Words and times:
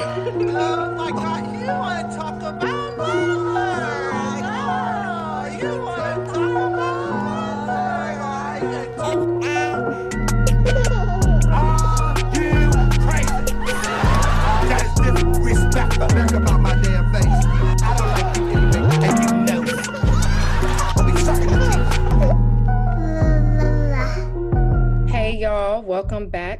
oh 0.00 0.94
my 0.96 1.10
God, 1.10 1.60
you 1.60 1.66
want 1.66 2.10
to 2.10 2.16
talk 2.16 2.36
about 2.42 2.96
mother? 2.98 4.44
Oh, 4.44 5.58
you 5.60 5.80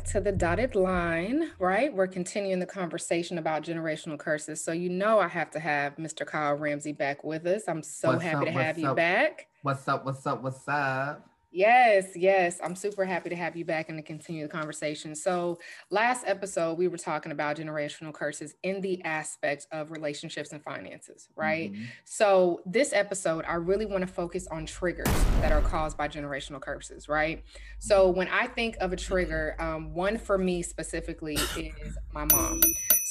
to 0.08 0.20
the 0.20 0.32
dotted 0.32 0.74
line, 0.74 1.50
right? 1.58 1.92
We're 1.92 2.06
continuing 2.06 2.60
the 2.60 2.66
conversation 2.66 3.36
about 3.36 3.62
generational 3.62 4.18
curses. 4.18 4.64
So, 4.64 4.72
you 4.72 4.88
know, 4.88 5.18
I 5.18 5.28
have 5.28 5.50
to 5.50 5.60
have 5.60 5.96
Mr. 5.96 6.26
Kyle 6.26 6.54
Ramsey 6.54 6.92
back 6.92 7.24
with 7.24 7.46
us. 7.46 7.64
I'm 7.68 7.82
so 7.82 8.12
What's 8.12 8.22
happy 8.22 8.36
up, 8.36 8.44
to 8.44 8.50
have 8.52 8.76
what's 8.76 8.88
you 8.88 8.94
back. 8.94 9.48
What's 9.62 9.86
up? 9.86 10.06
What's 10.06 10.26
up? 10.26 10.42
What's 10.42 10.66
up? 10.66 11.27
Yes, 11.50 12.08
yes. 12.14 12.60
I'm 12.62 12.76
super 12.76 13.06
happy 13.06 13.30
to 13.30 13.36
have 13.36 13.56
you 13.56 13.64
back 13.64 13.88
and 13.88 13.96
to 13.96 14.02
continue 14.02 14.42
the 14.42 14.52
conversation. 14.52 15.14
So, 15.14 15.58
last 15.90 16.24
episode, 16.26 16.76
we 16.76 16.88
were 16.88 16.98
talking 16.98 17.32
about 17.32 17.56
generational 17.56 18.12
curses 18.12 18.54
in 18.62 18.82
the 18.82 19.02
aspect 19.04 19.66
of 19.72 19.90
relationships 19.90 20.52
and 20.52 20.62
finances, 20.62 21.28
right? 21.36 21.72
Mhm. 21.72 21.86
So, 22.04 22.60
this 22.66 22.92
episode, 22.92 23.46
I 23.48 23.54
really 23.54 23.86
want 23.86 24.02
to 24.06 24.12
focus 24.12 24.46
on 24.48 24.66
triggers 24.66 25.06
that 25.40 25.50
are 25.50 25.62
caused 25.62 25.96
by 25.96 26.06
generational 26.06 26.60
curses, 26.60 27.08
right? 27.08 27.42
So, 27.78 28.10
when 28.10 28.28
I 28.28 28.46
think 28.46 28.76
of 28.80 28.92
a 28.92 28.96
trigger, 28.96 29.56
um, 29.58 29.94
one 29.94 30.18
for 30.18 30.36
me 30.36 30.62
specifically 30.62 31.38
is 31.56 31.96
my 32.12 32.26
mom. 32.30 32.60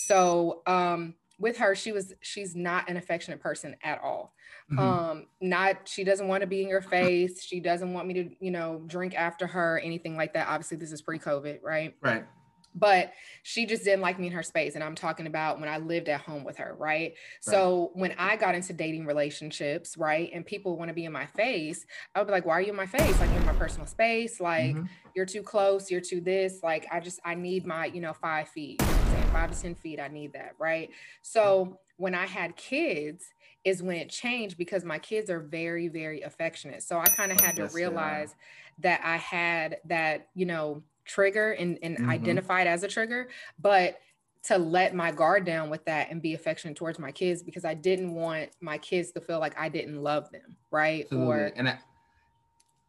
So, 0.06 0.62
um, 0.68 1.16
with 1.40 1.58
her, 1.58 1.76
she 1.76 1.92
was 1.92 2.14
she's 2.22 2.56
not 2.56 2.90
an 2.90 2.98
affectionate 2.98 3.40
person 3.40 3.76
at 3.84 4.02
all. 4.02 4.34
Mhm. 4.72 4.80
um 4.80 5.28
not 5.42 5.88
she 5.88 6.04
doesn't 6.04 6.28
want 6.28 6.42
to 6.42 6.48
be 6.48 6.62
in 6.64 6.70
your 6.70 6.82
face. 6.82 7.44
She 7.44 7.60
doesn't 7.60 7.94
want 7.94 8.08
me 8.08 8.14
to 8.16 8.30
you 8.40 8.52
know 8.52 8.82
drink 8.88 9.14
after 9.16 9.46
her 9.48 9.80
anything 9.80 10.16
like 10.16 10.34
that. 10.34 10.48
Obviously 10.48 10.78
this 10.78 10.92
is 10.92 11.02
pre-covid 11.02 11.60
right? 11.64 11.96
Right. 12.02 12.26
but 12.76 13.12
she 13.44 13.66
just 13.66 13.84
didn't 13.84 14.02
like 14.02 14.20
me 14.20 14.28
in 14.28 14.34
her 14.34 14.44
space 14.44 14.76
and 14.76 14.84
i'm 14.84 14.94
talking 14.94 15.26
about 15.26 15.60
when 15.60 15.68
i 15.70 15.78
lived 15.78 16.10
at 16.10 16.22
home 16.22 16.44
with 16.44 16.58
her 16.58 16.76
right, 16.78 17.16
so 17.40 17.90
when 17.94 18.14
i 18.20 18.36
got 18.36 18.54
into 18.54 18.72
dating 18.74 19.06
relationships 19.08 19.98
right 19.98 20.30
and 20.34 20.46
people 20.46 20.78
want 20.78 20.90
to 20.90 20.94
be 20.94 21.06
in 21.06 21.12
my 21.12 21.26
face 21.26 21.86
i 22.14 22.20
would 22.20 22.28
be 22.28 22.32
like 22.32 22.46
why 22.46 22.54
are 22.54 22.62
you 22.62 22.70
in 22.70 22.76
my 22.76 22.86
face? 22.86 23.20
Like 23.20 23.30
you're 23.32 23.40
in 23.40 23.46
my 23.48 23.54
personal 23.54 23.88
space. 23.88 24.40
Like 24.40 24.76
Mhm. 24.76 24.88
you're 25.16 25.26
too 25.26 25.42
close, 25.42 25.90
you're 25.90 26.02
too 26.02 26.22
this. 26.22 26.62
Like, 26.62 26.86
I 26.92 27.00
just, 27.00 27.20
I 27.26 27.34
need 27.34 27.66
my, 27.66 27.86
you 27.88 28.02
know, 28.02 28.14
five 28.14 28.50
feet, 28.50 28.80
you 29.28 29.34
know 29.34 29.40
what 29.40 29.48
I'm 29.48 29.54
saying? 29.54 29.74
Five 29.74 29.74
to 29.74 29.76
10 29.76 29.76
feet, 29.76 30.00
I 30.00 30.08
need 30.08 30.34
that. 30.34 30.54
Right. 30.60 30.90
So 31.22 31.80
when 31.98 32.16
I 32.16 32.26
had 32.26 32.56
kids, 32.56 33.26
is 33.64 33.84
when 33.84 33.98
it 33.98 34.10
changed 34.10 34.58
because 34.58 34.86
my 34.86 34.98
kids 34.98 35.30
are 35.30 35.42
very, 35.42 35.90
very 35.90 36.22
affectionate. 36.22 36.82
So 36.84 37.00
I 37.00 37.10
kind 37.10 37.34
of 37.34 37.38
had 37.42 37.58
to 37.58 37.68
realize 37.74 38.34
that 38.80 39.02
I 39.04 39.18
had 39.18 39.78
that, 39.86 40.30
you 40.36 40.46
know, 40.46 40.84
trigger 41.04 41.52
and, 41.52 41.78
and 41.84 41.98
Mhm. 41.98 42.10
identify 42.10 42.62
it 42.62 42.68
as 42.68 42.84
a 42.84 42.88
trigger, 42.88 43.28
but 43.60 44.00
to 44.44 44.58
let 44.58 44.96
my 44.96 45.12
guard 45.12 45.44
down 45.44 45.70
with 45.70 45.84
that 45.84 46.10
and 46.12 46.22
be 46.22 46.34
affectionate 46.34 46.78
towards 46.78 46.98
my 46.98 47.12
kids 47.12 47.44
because 47.44 47.66
I 47.66 47.74
didn't 47.74 48.14
want 48.14 48.52
my 48.62 48.78
kids 48.78 49.12
to 49.14 49.22
feel 49.22 49.40
like 49.40 49.60
I 49.60 49.68
didn't 49.68 50.02
love 50.02 50.32
them. 50.32 50.56
Right. 50.72 51.04
Absolutely. 51.04 51.28
Or 51.28 51.52
and 51.58 51.68
I, 51.68 51.80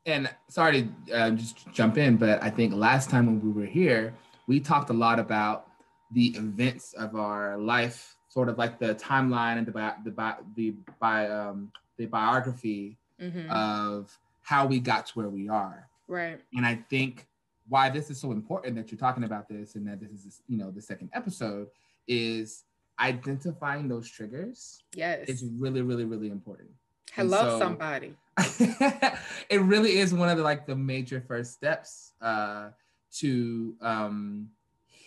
and 0.06 0.30
sorry 0.48 0.88
to 1.08 1.12
uh, 1.12 1.30
just 1.30 1.72
jump 1.72 1.98
in, 1.98 2.16
but 2.16 2.40
I 2.40 2.50
think 2.50 2.72
last 2.72 3.10
time 3.10 3.26
when 3.26 3.40
we 3.40 3.50
were 3.50 3.66
here, 3.66 4.14
we 4.46 4.60
talked 4.60 4.90
a 4.90 4.94
lot 4.94 5.18
about 5.18 5.67
the 6.12 6.28
events 6.36 6.92
of 6.94 7.14
our 7.16 7.56
life, 7.58 8.16
sort 8.28 8.48
of 8.48 8.56
like 8.58 8.78
the 8.78 8.94
timeline 8.94 9.58
and 9.58 9.66
the 9.66 9.72
bi- 9.72 9.94
the 10.04 10.10
bi- 10.10 10.38
the 10.56 10.70
bi- 11.00 11.28
um, 11.28 11.70
the 11.96 12.06
biography 12.06 12.96
Mhm. 13.20 13.50
of 13.50 14.16
how 14.42 14.66
we 14.66 14.78
got 14.80 15.06
to 15.06 15.12
where 15.14 15.28
we 15.28 15.48
are. 15.48 15.88
right. 16.06 16.40
And 16.56 16.64
I 16.64 16.76
think 16.88 17.26
why 17.68 17.90
this 17.90 18.08
is 18.10 18.18
so 18.18 18.32
important 18.32 18.76
that 18.76 18.90
you're 18.90 18.98
talking 18.98 19.24
about 19.24 19.46
this 19.48 19.74
and 19.74 19.86
that 19.88 20.00
this 20.00 20.10
is 20.24 20.40
you 20.48 20.56
know 20.56 20.70
the 20.70 20.80
second 20.80 21.10
episode 21.12 21.68
is 22.06 22.64
identifying 22.98 23.88
those 23.88 24.08
triggers 24.10 24.82
Yes. 24.94 25.28
is 25.28 25.44
really 25.44 25.82
really 25.82 26.04
really 26.06 26.30
important. 26.30 26.70
Hello, 27.12 27.42
so- 27.42 27.58
somebody. 27.58 28.14
it 29.50 29.60
really 29.62 29.98
is 29.98 30.14
one 30.14 30.28
of 30.28 30.36
the 30.38 30.42
like 30.44 30.66
the 30.66 30.76
major 30.76 31.20
first 31.20 31.52
steps 31.52 32.12
uh, 32.22 32.70
to 33.14 33.74
um, 33.80 34.48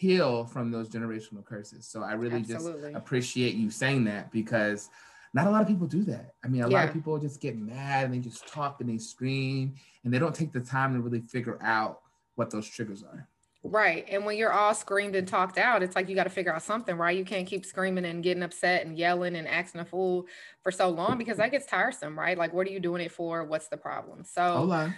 heal 0.01 0.45
from 0.45 0.71
those 0.71 0.89
generational 0.89 1.45
curses. 1.45 1.85
So 1.85 2.01
I 2.01 2.13
really 2.13 2.37
Absolutely. 2.37 2.91
just 2.93 2.95
appreciate 2.95 3.53
you 3.53 3.69
saying 3.69 4.05
that 4.05 4.31
because 4.31 4.89
not 5.31 5.45
a 5.45 5.51
lot 5.51 5.61
of 5.61 5.67
people 5.67 5.85
do 5.85 6.03
that. 6.05 6.33
I 6.43 6.47
mean, 6.47 6.63
a 6.63 6.67
lot 6.67 6.87
of 6.87 6.93
people 6.93 7.19
just 7.19 7.39
get 7.39 7.55
mad 7.55 8.05
and 8.05 8.13
they 8.13 8.17
just 8.17 8.47
talk 8.47 8.81
and 8.81 8.89
they 8.89 8.97
scream 8.97 9.75
and 10.03 10.11
they 10.11 10.17
don't 10.17 10.33
take 10.33 10.51
the 10.53 10.59
time 10.59 10.95
to 10.95 11.01
really 11.01 11.21
figure 11.21 11.59
out 11.61 12.01
what 12.33 12.49
those 12.49 12.67
triggers 12.67 13.03
are. 13.03 13.27
Right. 13.63 14.03
And 14.09 14.25
when 14.25 14.37
you're 14.37 14.51
all 14.51 14.73
screamed 14.73 15.15
and 15.15 15.27
talked 15.27 15.59
out, 15.59 15.83
it's 15.83 15.95
like 15.95 16.09
you 16.09 16.15
got 16.15 16.23
to 16.23 16.31
figure 16.31 16.51
out 16.51 16.63
something, 16.63 16.97
right? 16.97 17.15
You 17.15 17.23
can't 17.23 17.47
keep 17.47 17.63
screaming 17.63 18.05
and 18.05 18.23
getting 18.23 18.41
upset 18.41 18.83
and 18.83 18.97
yelling 18.97 19.35
and 19.35 19.47
acting 19.47 19.81
a 19.81 19.85
fool 19.85 20.25
for 20.63 20.71
so 20.71 20.89
long 20.89 21.19
because 21.19 21.37
that 21.37 21.51
gets 21.51 21.67
tiresome, 21.67 22.17
right? 22.17 22.39
Like, 22.39 22.53
what 22.53 22.65
are 22.65 22.71
you 22.71 22.79
doing 22.79 23.03
it 23.03 23.11
for? 23.11 23.43
What's 23.43 23.67
the 23.67 23.77
problem? 23.77 24.23
So, 24.23 24.41
Hola. 24.41 24.95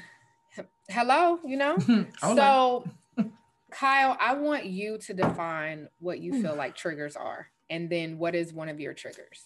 hello, 0.88 1.40
you 1.44 1.58
know? 1.58 1.76
Hola. 2.22 2.36
So, 2.38 2.86
Kyle, 3.74 4.18
I 4.20 4.36
want 4.36 4.66
you 4.66 4.98
to 5.00 5.14
define 5.14 5.88
what 6.00 6.20
you 6.20 6.42
feel 6.42 6.56
like 6.56 6.76
triggers 6.76 7.16
are. 7.16 7.50
And 7.70 7.90
then 7.90 8.18
what 8.18 8.36
is 8.36 8.54
one 8.54 8.70
of 8.70 8.80
your 8.80 8.94
triggers? 8.94 9.46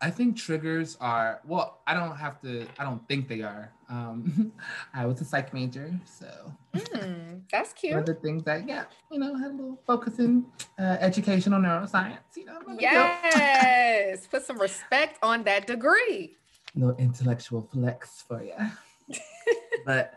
I 0.00 0.10
think 0.10 0.36
triggers 0.36 0.98
are 1.00 1.40
well. 1.46 1.80
I 1.86 1.94
don't 1.94 2.16
have 2.16 2.38
to. 2.42 2.66
I 2.78 2.84
don't 2.84 3.06
think 3.08 3.26
they 3.28 3.40
are. 3.42 3.72
Um, 3.88 4.52
I 4.94 5.06
was 5.06 5.20
a 5.22 5.24
psych 5.24 5.54
major, 5.54 5.98
so 6.04 6.26
Hmm, 6.74 7.38
that's 7.50 7.72
one 7.82 7.98
of 8.00 8.04
cute. 8.04 8.06
the 8.06 8.14
things 8.14 8.42
that 8.44 8.68
yeah, 8.68 8.84
you 9.10 9.18
know, 9.18 9.34
had 9.36 9.52
a 9.52 9.54
little 9.54 9.80
focus 9.86 10.18
in 10.18 10.44
uh, 10.78 10.96
educational 11.00 11.58
neuroscience. 11.60 12.18
You 12.36 12.44
know, 12.46 12.58
let 12.66 12.76
me 12.76 12.82
go. 12.82 12.82
Yes. 12.82 14.26
Put 14.26 14.44
some 14.44 14.58
respect 14.58 15.18
on 15.22 15.44
that 15.44 15.66
degree. 15.66 16.36
little 16.74 16.96
intellectual 16.96 17.62
flex 17.72 18.22
for 18.28 18.42
you. 18.42 19.16
but 19.86 20.12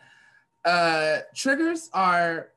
uh, 0.65 1.19
triggers 1.33 1.89
are 1.93 2.49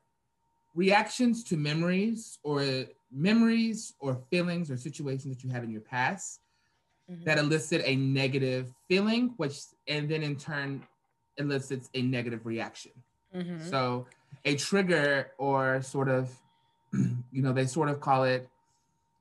reactions 0.75 1.43
to 1.45 1.57
memories 1.57 2.39
or 2.43 2.85
memories 3.11 3.93
or 3.99 4.15
feelings 4.29 4.71
or 4.71 4.77
situations 4.77 5.35
that 5.35 5.43
you 5.43 5.49
had 5.49 5.63
in 5.63 5.69
your 5.71 5.81
past 5.81 6.39
Mhm. 7.09 7.25
that 7.25 7.37
elicit 7.37 7.81
a 7.85 7.95
negative 7.95 8.73
feeling, 8.87 9.29
which 9.37 9.59
and 9.87 10.09
then 10.09 10.23
in 10.23 10.35
turn 10.37 10.85
elicits 11.37 11.89
a 11.93 12.01
negative 12.01 12.45
reaction. 12.45 12.91
Mhm. 13.35 13.59
So 13.69 14.07
a 14.45 14.55
trigger 14.55 15.31
or 15.37 15.81
sort 15.81 16.07
of, 16.09 16.29
you 16.93 17.41
know, 17.41 17.53
they 17.53 17.65
sort 17.65 17.89
of 17.89 17.99
call 17.99 18.23
it 18.23 18.47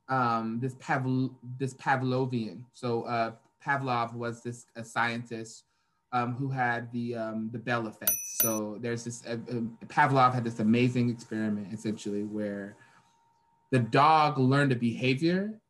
um, 0.08 0.58
this 0.60 0.74
Pavl- 0.76 1.34
this 1.58 1.74
Pavlovian. 1.74 2.64
So 2.72 3.02
uh, 3.02 3.32
Pavlov 3.64 4.12
was 4.14 4.42
this 4.42 4.66
a 4.74 4.82
scientist 4.84 5.64
um, 6.12 6.34
who 6.34 6.48
had 6.48 6.90
the 6.92 7.14
um, 7.14 7.50
the 7.52 7.58
bell 7.58 7.86
effect. 7.86 8.12
So 8.24 8.78
there's 8.80 9.04
this 9.04 9.22
uh, 9.26 9.32
uh, 9.50 9.60
Pavlov 9.86 10.34
had 10.34 10.44
this 10.44 10.58
amazing 10.60 11.08
experiment 11.10 11.72
essentially 11.72 12.24
where 12.24 12.76
the 13.70 13.78
dog 13.78 14.38
learned 14.38 14.72
a 14.72 14.76
behavior 14.76 15.60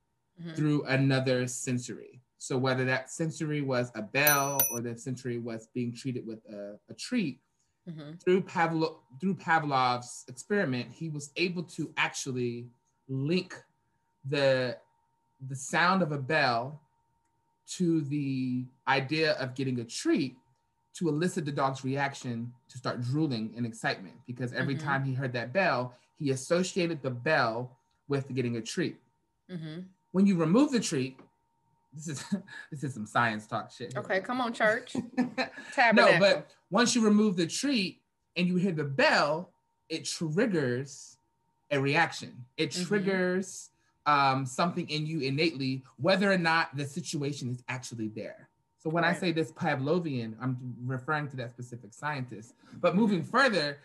Mhm. 0.40 0.56
through 0.56 0.84
another 0.84 1.46
sensory. 1.46 2.22
So 2.38 2.56
whether 2.56 2.86
that 2.86 3.10
sensory 3.10 3.60
was 3.60 3.92
a 3.94 4.00
bell 4.00 4.58
or 4.72 4.80
the 4.80 4.96
sensory 4.96 5.38
was 5.38 5.66
being 5.74 5.92
treated 5.92 6.26
with 6.26 6.38
a, 6.46 6.78
a 6.88 6.94
treat, 6.94 7.42
Mhm. 7.86 8.18
through 8.24 8.42
Pavlo, 8.42 9.02
through 9.20 9.34
Pavlov's 9.34 10.24
experiment, 10.28 10.90
he 10.90 11.10
was 11.10 11.30
able 11.36 11.62
to 11.64 11.92
actually 11.98 12.70
link 13.08 13.54
the 14.24 14.78
the 15.48 15.56
sound 15.56 16.00
of 16.03 16.12
a 16.12 16.18
bell 16.18 16.80
to 17.76 18.00
the 18.03 18.65
idea 18.91 19.33
of 19.34 19.54
getting 19.54 19.81
a 19.81 19.84
treat 19.84 20.37
to 20.95 21.09
elicit 21.09 21.45
the 21.45 21.53
dog's 21.53 21.84
reaction 21.84 22.53
to 22.69 22.77
start 22.78 23.01
drooling 23.01 23.54
in 23.54 23.65
excitement 23.65 24.16
because 24.27 24.53
every 24.53 24.75
Mhm. 24.77 24.81
time 24.81 25.04
he 25.04 25.15
heard 25.15 25.33
that 25.33 25.53
bell, 25.53 25.95
he 26.16 26.31
associated 26.31 27.01
the 27.03 27.10
bell 27.10 27.78
with 28.09 28.28
getting 28.34 28.57
a 28.57 28.60
treat. 28.63 29.01
Mhm. 29.48 29.87
When 30.10 30.27
you 30.27 30.37
remove 30.37 30.72
the 30.72 30.81
treat, 30.81 31.19
this 31.92 32.09
is 32.09 32.19
this 32.71 32.83
is 32.84 32.95
some 32.95 33.07
science 33.07 33.47
talk 33.47 33.71
shit. 33.71 33.92
here. 33.92 34.03
Okay, 34.03 34.21
come 34.21 34.41
on, 34.41 34.53
church. 34.53 34.97
no, 35.95 36.19
but 36.19 36.51
once 36.71 36.95
you 36.95 37.03
remove 37.04 37.37
the 37.37 37.47
treat 37.47 38.03
and 38.37 38.47
you 38.48 38.57
hear 38.57 38.72
the 38.72 38.84
bell, 38.84 39.53
it 39.89 40.04
triggers 40.04 41.16
a 41.71 41.81
reaction. 41.81 42.45
It 42.57 42.71
Mhm. 42.71 42.87
triggers 42.87 43.71
um, 44.07 44.45
something 44.47 44.89
in 44.89 45.07
you 45.07 45.21
innately, 45.21 45.84
whether 45.97 46.33
or 46.33 46.39
not 46.39 46.75
the 46.77 46.84
situation 46.87 47.51
is 47.51 47.63
actually 47.69 48.09
there. 48.09 48.48
So 48.80 48.88
when 48.88 49.04
I 49.04 49.12
say 49.12 49.30
this 49.30 49.53
Pavlovian, 49.53 50.34
I'm 50.41 50.56
referring 50.86 51.28
to 51.28 51.36
that 51.36 51.50
specific 51.50 51.92
scientist. 51.92 52.54
But 52.80 52.97
moving 52.97 53.22
further, 53.22 53.78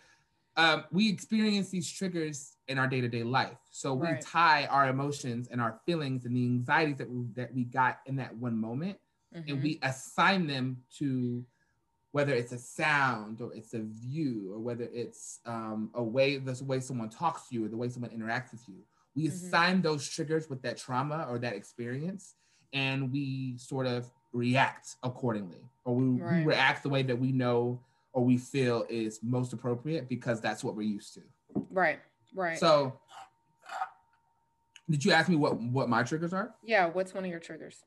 um, 0.56 0.86
we 0.89 1.09
experience 1.09 1.69
these 1.69 1.92
triggers 1.92 2.56
in 2.69 2.80
our 2.80 2.88
day-to-day 2.88 3.24
life. 3.24 3.57
So 3.71 3.94
we 3.94 4.07
Right. 4.07 4.21
tie 4.21 4.65
our 4.68 4.88
emotions 4.88 5.50
and 5.50 5.59
our 5.59 5.81
feelings 5.86 6.24
and 6.24 6.33
the 6.33 6.45
anxieties 6.45 6.95
that 7.00 7.09
we, 7.09 7.25
that 7.33 7.53
we 7.53 7.65
got 7.65 8.00
in 8.06 8.15
that 8.15 8.38
one 8.38 8.56
moment, 8.57 8.97
and 9.33 9.57
Mhm. 9.59 9.63
we 9.63 9.80
assign 9.83 10.47
them 10.47 10.81
to 11.00 11.45
whether 12.13 12.33
it's 12.33 12.53
a 12.53 12.57
sound 12.57 13.42
or 13.42 13.53
it's 13.53 13.74
a 13.74 13.81
view 13.81 14.53
or 14.53 14.59
whether 14.59 14.86
it's 14.94 15.42
um, 15.45 15.92
a 15.94 16.01
way 16.01 16.38
the 16.38 16.63
way 16.63 16.80
someone 16.80 17.09
talks 17.09 17.50
to 17.50 17.56
you 17.56 17.65
or 17.65 17.68
the 17.68 17.75
way 17.75 17.89
someone 17.89 18.12
interacts 18.12 18.51
with 18.51 18.65
you. 18.69 18.81
We 19.13 19.25
Mhm. 19.25 19.31
assign 19.33 19.81
those 19.81 20.07
triggers 20.07 20.50
with 20.50 20.62
that 20.62 20.77
trauma 20.77 21.25
or 21.30 21.38
that 21.39 21.53
experience, 21.53 22.36
and 22.71 23.12
we 23.12 23.57
sort 23.57 23.88
of 23.88 24.09
react 24.35 24.95
accordingly, 25.03 25.61
or 25.85 25.95
we, 25.95 26.05
we 26.05 26.43
react 26.43 26.83
the 26.83 26.89
way 26.89 27.01
that 27.03 27.17
we 27.17 27.31
know 27.31 27.79
or 28.13 28.23
we 28.23 28.37
feel 28.37 28.85
is 28.89 29.19
most 29.23 29.53
appropriate 29.53 30.07
because 30.07 30.39
that's 30.39 30.63
what 30.63 30.75
we're 30.75 30.83
used 30.83 31.13
to. 31.13 31.21
right, 31.71 31.99
right. 32.33 32.57
So, 32.57 32.99
did 34.89 35.03
you 35.03 35.11
ask 35.11 35.29
me 35.29 35.35
what 35.35 35.59
what 35.59 35.89
my 35.89 36.03
triggers 36.03 36.33
are? 36.33 36.53
yeah, 36.63 36.85
what's 36.85 37.13
one 37.13 37.23
of 37.23 37.31
your 37.31 37.39
triggers? 37.39 37.83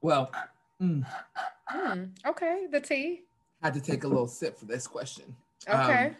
well, 0.00 0.30
mm, 0.80 1.04
Hmm. 1.68 2.04
Okay, 2.24 2.66
the 2.70 2.80
tea. 2.80 3.22
had 3.62 3.74
to 3.74 3.80
take 3.80 4.04
a 4.04 4.08
little 4.08 4.28
sip 4.28 4.58
for 4.58 4.66
this 4.66 4.86
question. 4.86 5.24
Okay. 5.68 6.06
Um, 6.06 6.16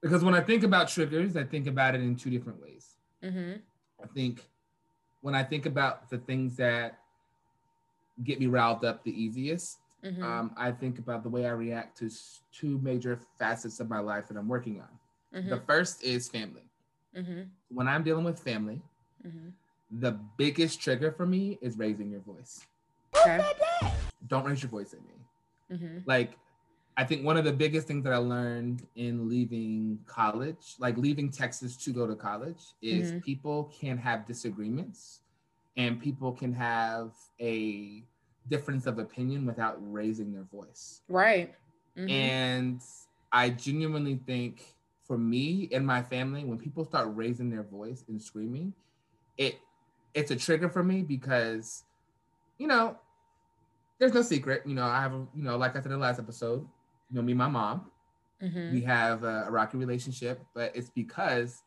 because 0.00 0.24
when 0.24 0.34
I 0.34 0.40
think 0.40 0.62
about 0.62 0.88
triggers, 0.88 1.36
I 1.36 1.44
think 1.44 1.66
about 1.66 1.94
it 1.94 2.00
in 2.00 2.16
two 2.16 2.30
different 2.30 2.62
ways. 2.62 2.96
mm-hmm. 3.22 3.56
I 4.02 4.06
think 4.14 4.46
when 5.20 5.34
I 5.34 5.42
think 5.42 5.66
about 5.66 6.08
the 6.08 6.16
things 6.16 6.56
that 6.56 6.98
get 8.24 8.40
me 8.40 8.46
riled 8.46 8.84
up 8.84 9.02
the 9.04 9.12
easiest, 9.22 9.78
Mm-hmm. 10.02 10.22
um, 10.22 10.50
I 10.56 10.70
think 10.72 10.98
about 10.98 11.22
the 11.22 11.28
way 11.28 11.44
I 11.44 11.50
react 11.50 11.98
to 11.98 12.08
two 12.52 12.78
major 12.82 13.20
facets 13.38 13.80
of 13.80 13.90
my 13.90 13.98
life 14.00 14.28
that 14.28 14.36
I'm 14.38 14.48
working 14.48 14.80
on. 14.80 14.88
mm-hmm. 15.38 15.50
The 15.50 15.60
first 15.60 16.02
is 16.02 16.26
family. 16.26 16.62
mm-hmm. 17.14 17.42
When 17.68 17.86
I'm 17.86 18.02
dealing 18.02 18.24
with 18.24 18.38
family, 18.40 18.80
Mm-hmm. 19.26 19.48
the 20.00 20.12
biggest 20.38 20.80
trigger 20.80 21.12
for 21.12 21.26
me 21.26 21.58
is 21.60 21.76
raising 21.76 22.10
your 22.10 22.20
voice. 22.20 22.64
Okay. 23.14 23.40
Don't 24.26 24.46
raise 24.46 24.62
your 24.62 24.70
voice 24.70 24.94
at 24.94 25.00
me. 25.04 25.76
Mm-hmm. 25.76 25.98
like 26.06 26.38
I 26.96 27.04
think 27.04 27.24
one 27.24 27.36
of 27.36 27.44
the 27.44 27.52
biggest 27.52 27.86
things 27.86 28.02
that 28.04 28.12
I 28.12 28.16
learned 28.16 28.86
in 28.96 29.28
leaving 29.28 29.98
college, 30.06 30.74
like 30.78 30.96
leaving 30.96 31.30
Texas 31.30 31.76
to 31.84 31.92
go 31.92 32.06
to 32.06 32.14
college, 32.16 32.62
is 32.82 33.12
Mhm. 33.12 33.22
people 33.22 33.70
can 33.78 33.96
have 33.98 34.26
disagreements 34.26 35.20
and 35.76 36.00
people 36.00 36.32
can 36.32 36.52
have 36.54 37.12
a 37.38 38.02
difference 38.50 38.86
of 38.86 38.98
opinion 38.98 39.46
without 39.46 39.76
raising 39.80 40.32
their 40.32 40.44
voice. 40.44 41.02
Right. 41.08 41.54
Mhm. 41.96 42.08
And 42.08 42.82
I 43.32 43.50
genuinely 43.50 44.16
think 44.26 44.76
for 45.02 45.18
me 45.18 45.68
and 45.72 45.86
my 45.86 46.02
family, 46.02 46.44
when 46.44 46.58
people 46.58 46.84
start 46.84 47.08
raising 47.14 47.50
their 47.50 47.62
voice 47.62 48.04
and 48.08 48.20
screaming, 48.20 48.74
it 49.38 49.56
it's 50.14 50.30
a 50.30 50.36
trigger 50.36 50.68
for 50.68 50.82
me 50.84 51.02
because, 51.02 51.84
you 52.58 52.66
know, 52.68 52.98
there's 53.98 54.14
no 54.14 54.22
secret. 54.22 54.62
You 54.66 54.74
know, 54.74 54.84
I 54.84 55.00
have 55.00 55.12
a, 55.14 55.26
you 55.34 55.42
know, 55.42 55.56
like 55.56 55.72
I 55.72 55.74
said 55.80 55.86
in 55.86 55.92
the 55.92 55.98
last 55.98 56.18
episode, 56.18 56.60
you 57.10 57.16
know, 57.16 57.22
me 57.22 57.32
and 57.32 57.38
my 57.38 57.48
mom, 57.48 57.90
Mhm. 58.40 58.68
we 58.68 58.82
have 58.82 59.24
a, 59.24 59.44
a 59.46 59.50
rocky 59.50 59.78
relationship, 59.78 60.40
but 60.54 60.74
it's 60.76 60.90
because 60.90 61.62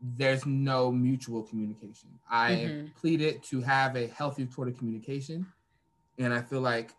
there's 0.00 0.46
no 0.46 0.90
mutual 0.92 1.42
communication. 1.42 2.10
I 2.30 2.72
Mhm. 2.72 2.92
pleaded 2.96 3.42
to 3.44 3.60
have 3.62 3.96
a 3.96 4.08
healthy 4.08 4.48
sort 4.50 4.68
of 4.68 4.78
communication. 4.78 5.46
And 6.18 6.32
I 6.32 6.40
feel 6.42 6.60
like 6.60 6.92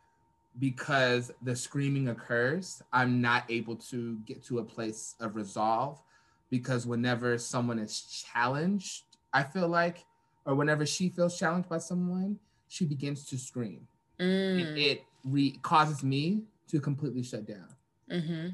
because 0.60 1.32
the 1.42 1.56
screaming 1.56 2.10
occurs, 2.10 2.82
I'm 2.92 3.22
not 3.22 3.46
able 3.50 3.76
to 3.78 4.18
get 4.26 4.44
to 4.46 4.60
a 4.60 4.64
place 4.64 5.16
of 5.20 5.36
resolve 5.36 6.02
because 6.50 6.86
whenever 6.86 7.38
someone 7.38 7.80
is 7.80 8.02
challenged, 8.02 9.04
I 9.34 9.44
feel 9.44 9.68
like, 9.68 10.06
or 10.46 10.54
whenever 10.56 10.86
she 10.86 11.10
feels 11.10 11.38
challenged 11.40 11.70
by 11.70 11.80
someone, 11.80 12.38
she 12.68 12.86
begins 12.86 13.26
to 13.26 13.38
scream. 13.38 13.88
Mm. 14.20 14.78
it 14.78 15.04
re- 15.26 15.58
causes 15.64 16.04
me 16.04 16.44
to 16.68 16.80
completely 16.80 17.24
shut 17.24 17.46
down 17.48 17.68
Mhm. 18.10 18.54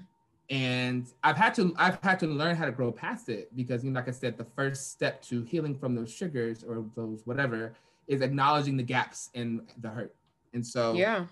and 0.50 1.06
I've 1.24 1.36
had 1.36 1.54
to 1.56 1.74
I've 1.78 2.02
had 2.02 2.20
to 2.22 2.28
learn 2.28 2.56
how 2.56 2.66
to 2.66 2.72
grow 2.72 2.92
past 2.92 3.28
it 3.30 3.54
because 3.56 3.84
you 3.84 3.92
know, 3.92 4.00
like 4.00 4.08
I 4.08 4.12
said, 4.12 4.38
the 4.38 4.46
first 4.46 4.92
step 4.92 5.22
to 5.24 5.44
healing 5.44 5.76
from 5.78 5.96
those 5.96 6.16
triggers 6.16 6.64
or 6.64 6.86
those 6.96 7.26
whatever 7.26 7.74
is 8.08 8.22
acknowledging 8.22 8.78
the 8.78 8.84
gaps 8.84 9.30
in 9.34 9.68
the 9.82 9.90
hurt. 9.90 10.16
And 10.54 10.66
so 10.66 10.94
Yeah. 10.96 11.28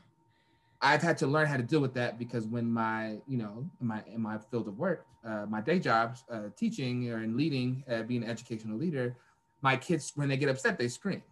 I've 0.81 1.01
had 1.01 1.17
to 1.19 1.27
learn 1.27 1.47
how 1.47 1.57
to 1.57 1.63
deal 1.63 1.79
with 1.81 1.95
that 1.95 2.19
because 2.19 2.45
when 2.45 2.71
my 2.71 3.19
you 3.27 3.37
know 3.37 3.69
in 3.81 3.87
my 3.87 4.03
in 4.05 4.21
my 4.21 4.37
field 4.37 4.67
of 4.67 4.77
work, 4.77 5.07
uh, 5.25 5.45
my 5.47 5.59
day 5.61 5.79
jobs, 5.79 6.23
uh, 6.29 6.49
teaching 6.55 7.09
or 7.11 7.23
in 7.23 7.35
leading, 7.35 7.83
uh, 7.89 8.03
being 8.03 8.23
an 8.23 8.29
educational 8.29 8.77
leader, 8.77 9.17
my 9.61 9.75
kids 9.75 10.11
when 10.15 10.29
they 10.29 10.37
get 10.37 10.49
upset 10.49 10.77
they 10.77 10.87
scream. 10.87 11.23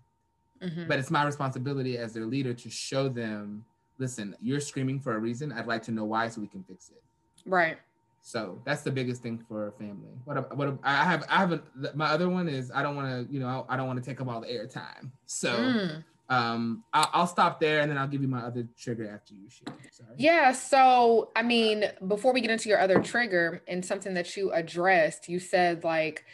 Mhm. 0.61 0.87
But 0.87 0.97
it's 0.99 1.11
my 1.11 1.23
responsibility 1.23 1.97
as 1.97 2.13
their 2.13 2.25
leader 2.25 2.53
to 2.53 2.69
show 2.69 3.07
them, 3.07 3.65
listen, 3.99 4.35
you're 4.41 4.59
screaming 4.59 4.99
for 4.99 5.13
a 5.15 5.19
reason. 5.19 5.51
I'd 5.51 5.67
like 5.67 5.83
to 5.83 5.91
know 5.91 6.05
why 6.05 6.27
so 6.29 6.41
we 6.41 6.47
can 6.47 6.63
fix 6.63 6.89
it. 6.89 7.03
Right. 7.45 7.77
So 8.21 8.59
that's 8.65 8.81
the 8.81 8.91
biggest 8.91 9.21
thing 9.21 9.38
for 9.38 9.67
a 9.67 9.71
family. 9.73 10.17
What 10.23 10.57
what 10.57 10.79
I 10.83 11.03
have 11.03 11.23
I 11.29 11.38
have 11.38 11.51
a, 11.51 11.61
my 11.93 12.07
other 12.07 12.29
one 12.29 12.47
is 12.49 12.71
I 12.73 12.81
don't 12.81 12.95
want 12.95 13.27
to 13.27 13.31
you 13.31 13.39
know 13.39 13.67
I 13.69 13.77
don't 13.77 13.85
want 13.85 14.03
to 14.03 14.09
take 14.09 14.19
up 14.21 14.27
all 14.27 14.41
the 14.41 14.47
airtime. 14.47 15.11
So 15.27 15.51
Mm. 15.51 16.03
Um 16.30 16.83
I'll, 16.94 17.10
I'll 17.13 17.27
stop 17.27 17.60
there 17.60 17.81
and 17.81 17.92
then 17.92 17.98
I'll 17.98 18.07
give 18.07 18.22
you 18.22 18.27
my 18.27 18.42
other 18.42 18.68
trigger 18.77 19.10
after 19.10 19.33
you 19.33 19.50
share. 19.50 19.74
Sorry. 19.92 20.10
Yeah. 20.18 20.51
So, 20.51 21.31
I 21.36 21.44
mean, 21.44 21.86
before 22.07 22.33
we 22.33 22.42
get 22.42 22.50
into 22.50 22.69
your 22.69 22.80
other 22.80 23.00
trigger 23.00 23.62
and 23.68 23.86
something 23.86 24.13
that 24.16 24.36
you 24.36 24.51
addressed, 24.51 25.30
you 25.30 25.39
said 25.39 25.83
like, 25.83 26.25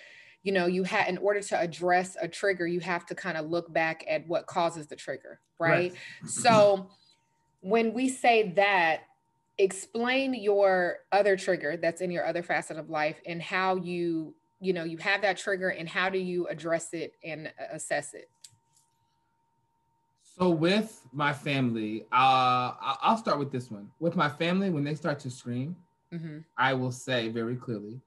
you 0.44 0.52
know, 0.52 0.66
you 0.66 0.84
had 0.84 1.08
in 1.10 1.18
order 1.18 1.42
to 1.42 1.60
address 1.60 2.16
a 2.22 2.28
trigger, 2.28 2.66
you 2.66 2.80
have 2.80 3.06
to 3.08 3.16
kind 3.16 3.38
of 3.38 3.50
look 3.50 3.72
back 3.72 4.04
at 4.08 4.28
what 4.28 4.48
causes 4.48 4.88
the 4.88 4.96
trigger, 4.96 5.40
right? 5.60 5.94
So, 6.26 6.90
when 7.62 7.94
we 7.94 8.10
say 8.10 8.52
that, 8.54 9.02
explain 9.58 10.34
your 10.34 11.00
other 11.12 11.38
trigger 11.38 11.78
that's 11.78 12.02
in 12.02 12.10
your 12.10 12.26
other 12.26 12.42
facet 12.42 12.78
of 12.78 12.90
life 12.90 13.22
and 13.28 13.40
how 13.42 13.76
you, 13.76 14.34
you 14.60 14.74
know, 14.74 14.84
you 14.84 14.98
have 14.98 15.22
that 15.22 15.38
trigger 15.38 15.70
and 15.70 15.88
how 15.88 16.10
do 16.10 16.18
you 16.18 16.48
address 16.48 16.94
it 16.94 17.14
and 17.24 17.52
assess 17.72 18.16
it? 18.16 18.30
So 20.38 20.50
with 20.50 21.08
my 21.14 21.34
family, 21.34 22.04
uh, 22.12 22.74
I'll 23.02 23.18
start 23.18 23.40
with 23.40 23.52
this 23.52 23.70
one. 23.72 23.90
With 24.00 24.16
my 24.16 24.30
family, 24.30 24.70
when 24.70 24.84
they 24.84 24.96
start 24.96 25.20
to 25.20 25.30
scream, 25.30 25.76
hmm 26.12 26.40
I 26.58 26.74
will 26.74 26.92
say 26.92 27.30
very 27.30 27.56
clearly, 27.56 28.00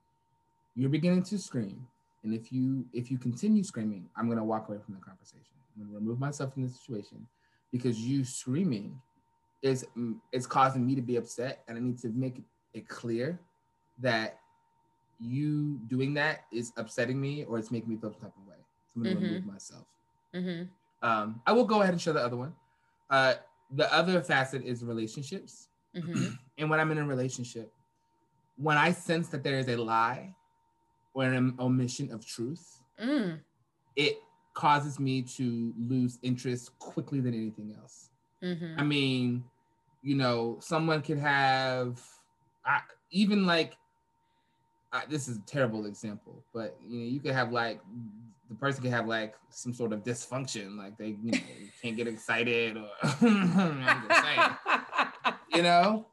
you're 0.75 0.91
beginning 0.91 1.23
to 1.25 1.39
scream, 1.39 1.87
and 2.25 2.35
if 2.35 2.53
you 2.53 2.87
if 2.93 3.11
you 3.11 3.19
continue 3.19 3.63
screaming, 3.63 4.09
I'm 4.17 4.29
gonna 4.29 4.45
walk 4.45 4.69
away 4.69 4.79
from 4.85 4.95
the 4.95 5.01
conversation. 5.01 5.57
I'm 5.77 5.85
gonna 5.85 5.95
remove 5.99 6.19
myself 6.21 6.53
from 6.55 6.65
the 6.65 6.69
situation 6.69 7.27
because 7.73 8.01
you 8.01 8.25
screaming 8.25 9.01
is 9.63 9.87
mm, 9.97 10.17
is 10.33 10.47
causing 10.47 10.87
me 10.87 10.95
to 10.97 11.03
be 11.03 11.17
upset, 11.17 11.63
and 11.69 11.77
I 11.79 11.81
need 11.81 11.99
to 12.01 12.09
make 12.11 12.43
it 12.75 12.89
clear 12.89 13.41
that 13.99 14.39
you 15.19 15.79
doing 15.89 16.15
that 16.15 16.45
is 16.53 16.73
upsetting 16.77 17.21
me 17.21 17.45
or 17.45 17.59
it's 17.59 17.71
making 17.71 17.89
me 17.91 17.97
feel 17.97 18.11
some 18.13 18.21
type 18.21 18.37
of 18.37 18.47
way. 18.47 18.57
So 18.87 19.01
I'm 19.01 19.03
gonna 19.05 19.15
Mhm. 19.15 19.21
remove 19.21 19.45
myself. 19.47 19.87
hmm 20.35 20.63
Um, 21.05 21.43
I 21.47 21.53
will 21.53 21.67
go 21.67 21.83
ahead 21.83 21.93
and 21.93 22.01
show 22.01 22.15
the 22.15 22.25
other 22.25 22.37
one. 22.37 22.55
Uh, 23.11 23.35
the 23.71 23.93
other 23.93 24.23
facet 24.23 24.65
is 24.65 24.83
relationships. 24.83 25.69
hmm 25.95 26.29
And 26.59 26.71
when 26.71 26.79
I'm 26.81 26.91
in 26.93 26.99
a 26.99 27.05
relationship, 27.05 27.73
when 28.57 28.79
I 28.79 28.93
sense 28.93 29.29
that 29.31 29.43
there 29.43 29.59
is 29.59 29.69
a 29.69 29.77
lie 29.77 30.35
or 31.13 31.25
an 31.25 31.55
omission 31.59 32.11
of 32.13 32.25
truth, 32.27 32.81
Mm. 33.03 33.41
it 33.97 34.17
causes 34.55 35.01
me 35.01 35.21
to 35.37 35.75
lose 35.77 36.21
interest 36.23 36.79
quickly 36.79 37.21
than 37.21 37.35
anything 37.35 37.75
else. 37.77 38.11
hmm 38.41 38.75
I 38.79 38.85
mean, 38.85 39.45
you 40.03 40.15
know, 40.15 40.59
someone 40.61 41.03
could 41.03 41.19
have, 41.19 42.01
I, 42.65 42.81
even 43.11 43.47
like, 43.47 43.77
I, 44.93 45.07
this 45.07 45.27
is 45.27 45.39
a 45.39 45.43
terrible 45.43 45.87
example, 45.87 46.45
but 46.55 46.77
you 46.81 47.01
know, 47.01 47.07
you 47.07 47.19
could 47.21 47.35
have 47.35 47.51
like, 47.51 47.81
the 48.49 48.55
person 48.55 48.83
could 48.83 48.93
have 48.93 49.07
like 49.09 49.35
some 49.51 49.73
sort 49.73 49.93
of 49.93 50.03
dysfunction, 50.05 50.77
like 50.77 50.97
they 50.99 51.17
you 51.23 51.33
know, 51.33 51.39
can't 51.83 51.97
get 51.97 52.07
excited 52.07 52.77
or 52.77 52.89
I'm 53.03 54.07
just 54.09 54.23
saying 54.23 54.51
you 55.55 55.63
know, 55.63 56.07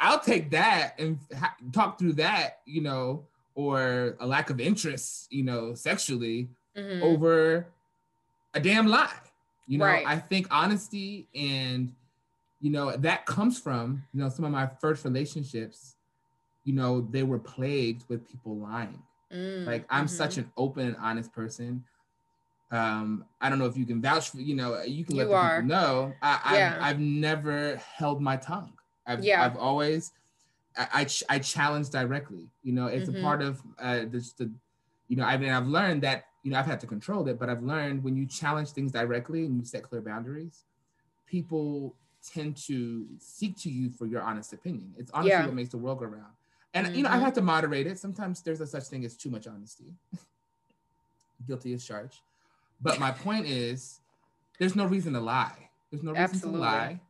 I'll 0.00 0.20
take 0.20 0.50
that 0.50 0.94
and 0.98 1.18
ha- 1.38 1.56
talk 1.72 1.98
through 1.98 2.14
that, 2.14 2.60
you 2.64 2.80
know, 2.80 3.26
or 3.54 4.16
a 4.20 4.26
lack 4.26 4.50
of 4.50 4.60
interest, 4.60 5.26
you 5.30 5.42
know, 5.44 5.74
sexually 5.74 6.48
Mhm. 6.76 7.02
over 7.02 7.66
a 8.54 8.60
damn 8.60 8.86
lie. 8.88 9.12
You 9.68 9.78
know, 9.78 9.84
Right. 9.86 10.06
I 10.06 10.18
think 10.18 10.46
honesty 10.50 11.28
and, 11.34 11.94
you 12.60 12.70
know, 12.70 12.96
that 12.96 13.26
comes 13.26 13.58
from, 13.60 14.02
you 14.12 14.20
know, 14.20 14.28
some 14.28 14.44
of 14.44 14.50
my 14.52 14.66
first 14.80 15.04
relationships, 15.04 15.96
you 16.64 16.72
know, 16.72 17.00
they 17.00 17.22
were 17.22 17.38
plagued 17.38 18.08
with 18.08 18.28
people 18.28 18.56
lying. 18.56 19.02
Mm, 19.34 19.66
Like 19.66 19.86
I'm 19.90 20.06
mhm. 20.06 20.10
such 20.10 20.38
an 20.38 20.50
open 20.56 20.86
and 20.88 20.96
honest 20.96 21.32
person. 21.32 21.84
Um, 22.70 23.24
I 23.40 23.48
don't 23.50 23.58
know 23.58 23.66
if 23.66 23.76
you 23.76 23.86
can 23.86 24.00
vouch 24.02 24.30
for, 24.30 24.38
you 24.40 24.54
know, 24.54 24.82
you 24.82 25.04
can 25.04 25.16
let 25.16 25.24
You 25.26 25.30
the 25.32 25.36
are. 25.36 25.56
people 25.62 25.68
know. 25.68 26.12
I, 26.22 26.40
Yeah. 26.52 26.74
I've, 26.78 26.82
I've 26.96 27.00
never 27.00 27.76
held 27.76 28.20
my 28.20 28.36
tongue. 28.36 28.72
I've, 29.06 29.22
Yeah. 29.22 29.44
I've 29.44 29.56
always 29.56 30.12
I 30.76 30.88
I, 30.92 31.04
ch- 31.04 31.22
I 31.28 31.38
challenge 31.38 31.90
directly. 31.90 32.48
You 32.62 32.72
know, 32.72 32.86
it's 32.86 33.08
Mhm. 33.08 33.18
a 33.18 33.22
part 33.22 33.42
of 33.42 33.62
uh, 33.78 34.00
this 34.08 34.32
the, 34.32 34.50
you 35.08 35.16
know, 35.16 35.24
I 35.24 35.36
mean, 35.36 35.50
I've 35.50 35.66
learned 35.68 36.02
that 36.02 36.24
you 36.42 36.50
know 36.50 36.58
I've 36.58 36.66
had 36.66 36.80
to 36.80 36.86
control 36.86 37.28
it, 37.28 37.38
but 37.38 37.48
I've 37.48 37.62
learned 37.62 38.02
when 38.02 38.16
you 38.16 38.26
challenge 38.26 38.70
things 38.70 38.90
directly 38.92 39.44
and 39.46 39.56
you 39.58 39.64
set 39.64 39.82
clear 39.84 40.00
boundaries, 40.00 40.64
people 41.26 41.94
tend 42.26 42.56
to 42.56 43.06
seek 43.18 43.56
to 43.58 43.70
you 43.70 43.90
for 43.90 44.06
your 44.06 44.22
honest 44.22 44.52
opinion. 44.52 44.94
It's 44.98 45.10
honestly 45.12 45.30
Yeah. 45.30 45.46
what 45.46 45.54
makes 45.54 45.70
the 45.70 45.78
world 45.78 45.98
go 46.00 46.06
round. 46.06 46.32
And 46.74 46.94
you 46.96 47.02
know, 47.04 47.10
I 47.10 47.16
Mhm. 47.16 47.20
have 47.22 47.32
to 47.34 47.42
moderate 47.42 47.86
it. 47.86 47.98
Sometimes 47.98 48.42
there's 48.42 48.60
a 48.60 48.66
such 48.66 48.84
thing 48.88 49.04
as 49.04 49.16
too 49.16 49.30
much 49.30 49.46
honesty. 49.46 49.94
Guilty 51.46 51.72
as 51.72 51.84
charged. 51.84 52.20
But 52.80 52.98
my 52.98 53.12
point 53.12 53.46
is, 53.46 54.00
there's 54.58 54.74
no 54.76 54.86
reason 54.86 55.12
to 55.14 55.20
lie. 55.20 55.70
There's 55.90 56.02
no 56.02 56.10
reason 56.10 56.24
Absolutely. 56.24 56.60
to 56.60 56.66
lie. 56.66 57.00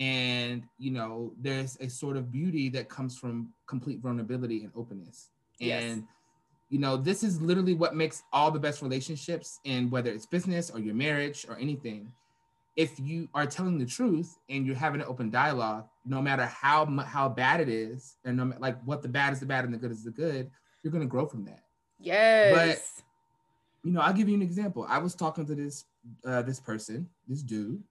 And 0.00 0.64
you 0.78 0.90
know, 0.90 1.32
there's 1.40 1.76
a 1.80 1.88
sort 1.88 2.16
of 2.16 2.32
beauty 2.32 2.68
that 2.70 2.88
comes 2.88 3.16
from 3.16 3.54
complete 3.66 4.00
vulnerability 4.00 4.64
and 4.64 4.72
openness. 4.74 5.30
Yes. 5.60 5.84
And 5.84 6.08
you 6.70 6.80
know, 6.80 6.96
this 6.96 7.22
is 7.22 7.40
literally 7.40 7.74
what 7.74 7.94
makes 7.94 8.24
all 8.32 8.50
the 8.50 8.58
best 8.58 8.82
relationships, 8.82 9.60
and 9.64 9.90
whether 9.92 10.10
it's 10.10 10.26
business 10.26 10.70
or 10.70 10.80
your 10.80 10.94
marriage 10.94 11.46
or 11.48 11.56
anything. 11.56 12.12
If 12.76 12.98
you 12.98 13.28
are 13.34 13.46
telling 13.46 13.78
the 13.78 13.86
truth 13.86 14.36
and 14.48 14.66
you're 14.66 14.74
having 14.74 15.00
an 15.00 15.06
open 15.06 15.30
dialogue, 15.30 15.86
no 16.04 16.20
matter 16.20 16.44
how 16.46 16.86
how 17.04 17.28
bad 17.28 17.60
it 17.60 17.68
is, 17.68 18.16
and 18.24 18.36
no, 18.36 18.52
like 18.58 18.82
what 18.84 19.02
the 19.02 19.08
bad 19.08 19.32
is 19.32 19.40
the 19.40 19.46
bad 19.46 19.64
and 19.64 19.72
the 19.72 19.78
good 19.78 19.92
is 19.92 20.02
the 20.04 20.10
good, 20.10 20.50
you're 20.82 20.92
gonna 20.92 21.06
grow 21.06 21.26
from 21.26 21.44
that 21.44 21.62
Yes. 22.00 22.52
But 22.52 23.04
you 23.86 23.92
know, 23.92 24.00
I'll 24.00 24.12
give 24.12 24.28
you 24.28 24.34
an 24.34 24.42
example. 24.42 24.86
I 24.88 24.98
was 24.98 25.14
talking 25.14 25.46
to 25.46 25.54
this 25.54 25.84
uh, 26.24 26.42
this 26.42 26.60
person, 26.60 27.08
this 27.28 27.42
dude, 27.42 27.82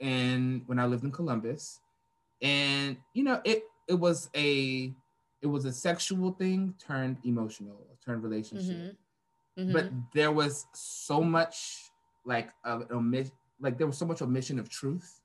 and 0.00 0.62
when 0.66 0.78
I 0.78 0.86
lived 0.86 1.04
in 1.04 1.12
Columbus, 1.12 1.80
and 2.42 2.96
you 3.14 3.22
know, 3.22 3.40
it 3.44 3.64
it 3.88 3.94
was 3.94 4.30
a 4.34 4.92
it 5.42 5.46
was 5.46 5.64
a 5.64 5.72
sexual 5.72 6.32
thing 6.32 6.74
turned 6.78 7.18
emotional, 7.24 7.86
turned 8.04 8.22
relationship. 8.22 8.96
Mhm. 9.58 9.72
But 9.72 9.90
there 10.14 10.32
was 10.32 10.66
so 10.72 11.22
much 11.22 11.90
like 12.24 12.50
of 12.64 12.90
omit 12.90 13.30
like 13.60 13.78
there 13.78 13.86
was 13.86 13.98
so 13.98 14.06
much 14.06 14.22
omission 14.22 14.58
of 14.58 14.68
truth, 14.68 15.20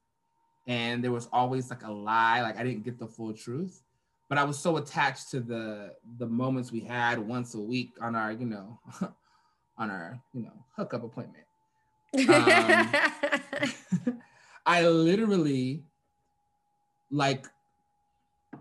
and 0.67 1.03
there 1.03 1.11
was 1.11 1.27
always 1.31 1.69
like 1.69 1.83
a 1.83 1.91
lie. 1.91 2.41
Like 2.41 2.57
I 2.57 2.63
didn't 2.63 2.83
get 2.83 2.99
the 2.99 3.07
full 3.07 3.33
truth. 3.33 3.81
But 4.27 4.39
I 4.39 4.43
was 4.43 4.57
so 4.57 4.77
attached 4.77 5.29
to 5.31 5.39
the 5.39 5.93
the 6.17 6.25
moments 6.25 6.71
we 6.71 6.79
had 6.81 7.19
once 7.19 7.53
a 7.55 7.59
week 7.61 7.93
on 8.01 8.15
our, 8.15 8.31
you 8.31 8.45
know, 8.47 8.79
on 9.77 9.91
our, 9.91 10.19
you 10.33 10.41
know, 10.43 10.53
hookup 10.75 11.03
appointment. 11.03 11.45
Um, 12.29 12.91
I 14.65 14.87
literally 14.87 15.83
like 17.11 17.45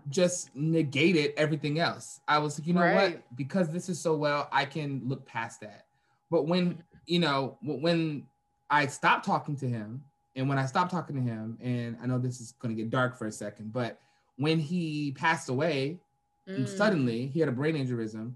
just 0.09 0.55
negated 0.55 1.33
everything 1.37 1.79
else. 1.79 2.19
I 2.27 2.37
was 2.37 2.59
like, 2.59 2.67
you 2.67 2.73
know 2.73 2.81
Right. 2.81 2.93
what? 3.13 3.35
Because 3.35 3.69
this 3.69 3.89
is 3.89 3.99
so 3.99 4.15
well, 4.15 4.47
I 4.51 4.65
can 4.65 5.01
look 5.05 5.25
past 5.25 5.61
that. 5.61 5.85
But 6.29 6.47
when, 6.47 6.83
you 7.07 7.19
know, 7.19 7.57
when 7.63 8.27
I 8.69 8.87
stopped 8.87 9.25
talking 9.25 9.55
to 9.57 9.67
him, 9.67 10.03
and 10.35 10.49
when 10.49 10.57
I 10.57 10.65
stopped 10.65 10.91
talking 10.91 11.15
to 11.15 11.21
him, 11.21 11.57
and 11.61 11.97
I 12.01 12.05
know 12.07 12.17
this 12.17 12.39
is 12.41 12.51
going 12.53 12.75
to 12.75 12.81
get 12.81 12.89
dark 12.89 13.17
for 13.17 13.27
a 13.27 13.31
second, 13.31 13.71
but 13.73 13.99
when 14.37 14.59
he 14.59 15.11
passed 15.13 15.49
away, 15.49 15.99
and 16.47 16.65
Mm. 16.65 16.69
suddenly 16.69 17.27
he 17.27 17.39
had 17.39 17.49
a 17.49 17.51
brain 17.51 17.75
aneurysm, 17.75 18.33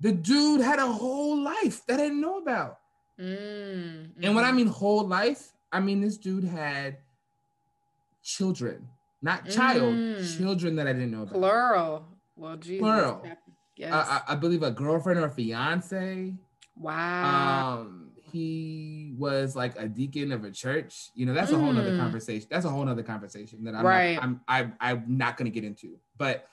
the 0.00 0.12
dude 0.12 0.60
had 0.60 0.78
a 0.78 0.86
whole 0.86 1.36
life 1.42 1.84
that 1.86 2.00
I 2.00 2.04
didn't 2.04 2.20
know 2.20 2.38
about. 2.38 2.78
Mm, 3.18 4.12
And 4.22 4.34
when 4.34 4.44
I 4.44 4.50
mhm. 4.50 4.56
mean 4.56 4.66
whole 4.68 5.06
life, 5.06 5.52
I 5.72 5.80
mean 5.80 6.00
this 6.00 6.16
dude 6.16 6.44
had 6.44 6.98
children, 8.22 8.88
not 9.22 9.48
child, 9.48 9.94
Mm. 9.96 10.36
children 10.38 10.76
that 10.76 10.86
I 10.86 10.92
didn't 10.92 11.10
know 11.10 11.22
about. 11.22 11.34
plural. 11.34 12.04
Well, 12.36 12.56
Jesus. 12.56 12.80
Plural. 12.80 13.22
Yes. 13.76 13.92
Uh, 13.92 14.20
I, 14.28 14.32
I 14.32 14.34
believe 14.36 14.62
a 14.62 14.70
girlfriend 14.70 15.20
or 15.20 15.26
a 15.26 15.30
fiance. 15.30 16.34
wow. 16.76 17.78
Um, 17.80 18.09
he 18.30 19.14
was 19.18 19.54
like 19.56 19.78
a 19.78 19.86
deacon 19.88 20.32
of 20.32 20.44
a 20.44 20.50
church. 20.50 21.10
You 21.14 21.26
know, 21.26 21.34
that's 21.34 21.52
a 21.52 21.58
whole 21.58 21.72
nother 21.72 21.92
Mm. 21.92 21.98
conversation. 21.98 22.48
That's 22.50 22.64
a 22.64 22.70
whole 22.70 22.84
nother 22.84 23.02
conversation 23.02 23.64
that 23.64 23.74
I'm 23.74 23.84
Right. 23.84 24.14
not, 24.14 24.22
I'm 24.24 24.40
I, 24.48 24.72
I'm 24.80 25.04
not 25.18 25.36
going 25.36 25.50
to 25.50 25.54
get 25.54 25.64
into. 25.64 25.98
But 26.16 26.46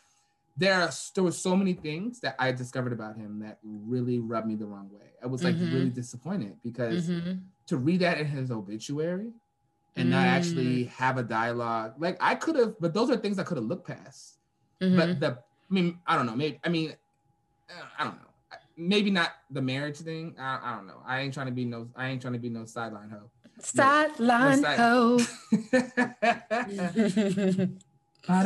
there 0.57 0.73
are 0.81 0.89
there 1.15 1.23
were 1.23 1.31
so 1.31 1.55
many 1.55 1.73
things 1.73 2.19
that 2.21 2.35
I 2.39 2.51
discovered 2.51 2.93
about 2.93 3.15
him 3.15 3.39
that 3.39 3.59
really 3.63 4.19
rubbed 4.19 4.47
me 4.47 4.55
the 4.55 4.65
wrong 4.65 4.89
way. 4.91 5.11
I 5.21 5.27
was 5.27 5.43
like 5.43 5.55
Mhm. 5.55 5.71
really 5.71 5.89
disappointed 5.91 6.57
because 6.63 7.09
Mhm. 7.09 7.41
to 7.67 7.77
read 7.77 7.99
that 8.01 8.17
in 8.19 8.25
his 8.27 8.49
obituary 8.51 9.33
and 9.95 10.09
not 10.09 10.25
actually 10.25 10.85
Mm. 10.85 10.87
have 10.89 11.17
a 11.17 11.23
dialogue. 11.23 11.93
Like 11.99 12.17
I 12.21 12.35
could 12.35 12.55
have, 12.55 12.75
but 12.79 12.93
those 12.93 13.09
are 13.09 13.17
things 13.17 13.37
I 13.39 13.43
could 13.43 13.57
have 13.57 13.65
looked 13.65 13.87
past. 13.87 14.39
Mhm. 14.81 14.95
But 14.95 15.19
the, 15.19 15.27
I 15.69 15.73
mean, 15.73 15.99
I 16.07 16.15
don't 16.15 16.25
know. 16.25 16.35
Maybe 16.35 16.59
I 16.63 16.69
mean, 16.69 16.95
uh, 17.69 17.85
I 17.99 18.03
don't 18.03 18.15
know. 18.21 18.26
Maybe 18.77 19.09
not 19.09 19.31
the 19.49 19.61
marriage 19.61 19.97
thing. 19.97 20.35
I, 20.39 20.59
I 20.63 20.75
don't 20.75 20.87
know. 20.87 21.01
I 21.05 21.21
ain't 21.21 21.33
trying 21.33 21.47
to 21.47 21.51
be 21.51 21.65
no. 21.65 21.89
I 21.95 22.09
ain't 22.09 22.21
trying 22.21 22.33
to 22.33 22.39
be 22.39 22.49
no 22.49 22.65
sideline 22.65 23.09
hoe. 23.09 23.31
Sideline 23.59 24.61
side- 24.61 24.77
hoe. 24.77 25.19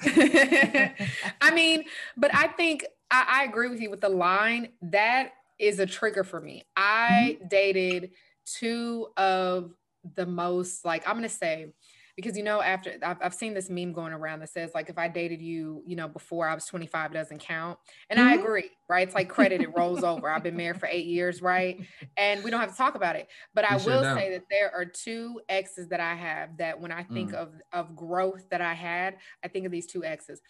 I 1.40 1.50
mean, 1.52 1.84
but 2.16 2.34
I 2.34 2.48
think 2.48 2.84
I, 3.10 3.40
I 3.40 3.44
agree 3.44 3.68
with 3.68 3.80
you 3.80 3.90
with 3.90 4.00
the 4.00 4.08
line. 4.08 4.68
That 4.82 5.32
is 5.58 5.78
a 5.78 5.86
trigger 5.86 6.24
for 6.24 6.40
me. 6.40 6.64
I 6.76 7.36
mm-hmm. 7.36 7.48
dated 7.48 8.10
two 8.46 9.08
of 9.16 9.72
the 10.14 10.26
most, 10.26 10.84
like, 10.84 11.06
I'm 11.06 11.14
going 11.14 11.24
to 11.24 11.28
say, 11.28 11.72
because, 12.20 12.36
you 12.36 12.42
know, 12.44 12.60
after 12.60 12.96
I've, 13.02 13.18
I've 13.22 13.34
seen 13.34 13.54
this 13.54 13.70
meme 13.70 13.92
going 13.92 14.12
around 14.12 14.40
that 14.40 14.50
says, 14.50 14.72
like, 14.74 14.88
if 14.90 14.98
I 14.98 15.08
dated 15.08 15.40
you, 15.40 15.82
you 15.86 15.96
know, 15.96 16.08
before 16.08 16.48
I 16.48 16.54
was 16.54 16.66
25, 16.66 17.10
it 17.10 17.14
doesn't 17.14 17.38
count. 17.40 17.78
And 18.08 18.20
I 18.20 18.34
Mhm. 18.34 18.40
agree, 18.42 18.70
right? 18.88 19.06
It's 19.06 19.14
like 19.14 19.28
credit, 19.28 19.62
it 19.62 19.74
rolls 19.74 20.02
over. 20.04 20.28
I've 20.30 20.42
been 20.42 20.56
married 20.56 20.78
for 20.80 20.86
eight 20.90 21.06
years, 21.06 21.42
right? 21.42 21.80
And 22.16 22.42
we 22.44 22.50
don't 22.50 22.60
have 22.60 22.70
to 22.70 22.76
talk 22.76 22.94
about 22.94 23.16
it. 23.16 23.28
But 23.54 23.64
I 23.64 23.76
sure 23.78 23.94
will 23.94 24.04
say 24.04 24.30
that 24.32 24.44
there 24.50 24.72
are 24.74 24.84
two 24.84 25.40
exes 25.48 25.88
that 25.88 26.00
I 26.00 26.14
have 26.14 26.58
that 26.58 26.80
when 26.80 26.92
I 26.92 27.02
think 27.04 27.30
Mm. 27.30 27.34
of 27.34 27.54
of 27.72 27.96
growth 27.96 28.48
that 28.50 28.60
I 28.60 28.74
had, 28.74 29.18
I 29.44 29.48
think 29.48 29.66
of 29.66 29.72
these 29.72 29.86
two 29.86 30.04
exes. 30.04 30.40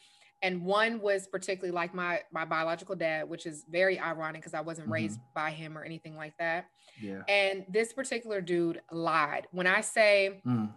And 0.42 0.64
one 0.64 1.00
was 1.00 1.28
particularly 1.28 1.72
like 1.72 1.92
my 1.94 2.22
my 2.32 2.44
biological 2.46 2.96
dad, 2.96 3.28
which 3.28 3.46
is 3.46 3.64
very 3.68 3.98
ironic 3.98 4.40
because 4.42 4.54
I 4.54 4.62
wasn't 4.62 4.88
Mhm. 4.88 4.92
raised 4.92 5.20
by 5.34 5.50
him 5.50 5.76
or 5.76 5.84
anything 5.84 6.16
like 6.16 6.34
that. 6.38 6.66
Yeah. 6.96 7.22
And 7.28 7.64
this 7.68 7.92
particular 7.92 8.40
dude 8.40 8.82
lied. 8.90 9.48
When 9.52 9.66
I 9.66 9.82
say 9.82 10.42
Mm. 10.44 10.74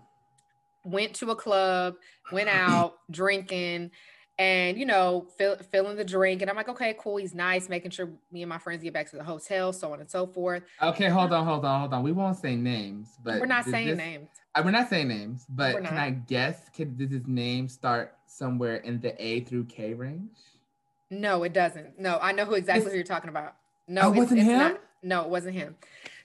Went 0.83 1.13
to 1.15 1.31
a 1.31 1.35
club, 1.35 1.95
went 2.31 2.49
out 2.49 2.95
drinking, 3.11 3.91
and 4.39 4.77
you 4.77 4.85
know, 4.85 5.27
fill, 5.37 5.57
filling 5.71 5.95
the 5.95 6.03
drink, 6.03 6.41
and 6.41 6.49
I'm 6.49 6.55
like, 6.57 6.69
okay, 6.69 6.95
cool, 6.99 7.17
he's 7.17 7.35
nice, 7.35 7.69
making 7.69 7.91
sure 7.91 8.09
me 8.31 8.41
and 8.41 8.49
my 8.49 8.57
friends 8.57 8.83
get 8.83 8.93
back 8.93 9.09
to 9.11 9.15
the 9.17 9.23
hotel, 9.23 9.71
so 9.73 9.93
on 9.93 9.99
and 9.99 10.09
so 10.09 10.25
forth. 10.27 10.63
Okay, 10.81 11.07
hold 11.09 11.31
on, 11.33 11.45
hold 11.45 11.65
on, 11.65 11.79
hold 11.81 11.93
on. 11.93 12.03
We 12.03 12.11
won't 12.11 12.37
say 12.37 12.55
names, 12.55 13.09
but 13.23 13.39
We're 13.39 13.45
not 13.45 13.65
saying 13.65 13.87
this- 13.89 13.97
names. 13.97 14.29
Uh, 14.55 14.61
we're 14.63 14.71
not 14.71 14.87
saying 14.87 15.07
names, 15.07 15.45
but 15.49 15.83
can. 15.83 15.97
I 15.97 16.11
guess? 16.11 16.69
Can 16.69 16.95
did 16.95 17.09
his 17.11 17.25
name 17.25 17.67
start 17.67 18.15
somewhere 18.27 18.75
in 18.77 18.99
the 19.01 19.15
A 19.23 19.39
through 19.41 19.65
K 19.65 19.95
range? 19.95 20.37
No, 21.09 21.41
it 21.43 21.53
doesn't. 21.53 21.99
No, 21.99 22.19
I 22.21 22.33
know 22.33 22.45
who 22.45 22.53
exactly 22.53 22.81
It's- 22.81 22.91
who 22.91 22.97
you're 22.97 23.03
talking 23.05 23.29
about. 23.29 23.55
No, 23.87 24.01
Oh, 24.03 24.09
it's, 24.11 24.17
wasn't 24.19 24.41
him? 24.41 24.57
not. 24.59 24.81
No, 25.01 25.21
it 25.23 25.29
wasn't 25.29 25.55
him. 25.55 25.75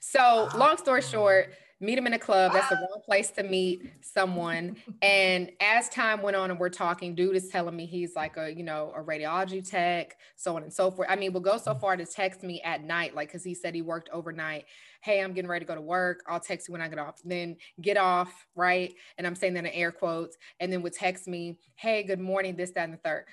So, 0.00 0.48
long 0.56 0.76
story 0.76 1.00
short, 1.02 1.52
meet 1.80 1.96
him 1.96 2.06
in 2.06 2.12
a 2.12 2.18
club. 2.18 2.52
That's 2.52 2.68
the 2.68 2.76
wrong 2.76 3.00
place 3.04 3.30
to 3.32 3.42
meet 3.42 3.92
someone. 4.00 4.76
And 5.02 5.52
as 5.60 5.88
time 5.88 6.22
went 6.22 6.36
on 6.36 6.50
and 6.50 6.58
we're 6.58 6.70
talking, 6.70 7.14
dude 7.14 7.36
is 7.36 7.48
telling 7.48 7.76
me 7.76 7.86
he's 7.86 8.16
like 8.16 8.36
a, 8.36 8.52
you 8.52 8.64
know, 8.64 8.92
a 8.96 9.02
radiology 9.02 9.68
tech, 9.68 10.16
so 10.36 10.56
on 10.56 10.64
and 10.64 10.72
so 10.72 10.90
forth. 10.90 11.08
I 11.10 11.16
mean, 11.16 11.32
we'll 11.32 11.42
go 11.42 11.56
so 11.56 11.74
mm. 11.74 11.80
far 11.80 11.96
to 11.96 12.04
text 12.04 12.42
me 12.42 12.60
at 12.62 12.82
night, 12.82 13.14
like, 13.14 13.30
cause 13.30 13.44
he 13.44 13.54
said 13.54 13.74
he 13.74 13.82
worked 13.82 14.08
overnight. 14.12 14.64
Hey, 15.02 15.22
I'm 15.22 15.32
getting 15.32 15.48
ready 15.48 15.64
to 15.64 15.68
go 15.68 15.76
to 15.76 15.80
work. 15.80 16.22
I'll 16.26 16.40
text 16.40 16.66
you 16.66 16.72
when 16.72 16.80
I 16.80 16.88
get 16.88 16.98
off. 16.98 17.20
Then 17.24 17.56
get 17.80 17.96
off, 17.96 18.46
right? 18.56 18.92
And 19.16 19.26
I'm 19.26 19.36
saying 19.36 19.54
that 19.54 19.64
in 19.64 19.70
air 19.70 19.92
quotes. 19.92 20.36
And 20.58 20.72
then 20.72 20.82
would 20.82 20.94
text 20.94 21.28
me, 21.28 21.58
hey, 21.76 22.02
good 22.02 22.20
morning, 22.20 22.56
this, 22.56 22.72
that, 22.72 22.84
and 22.84 22.94
the 22.94 22.98
third 22.98 23.26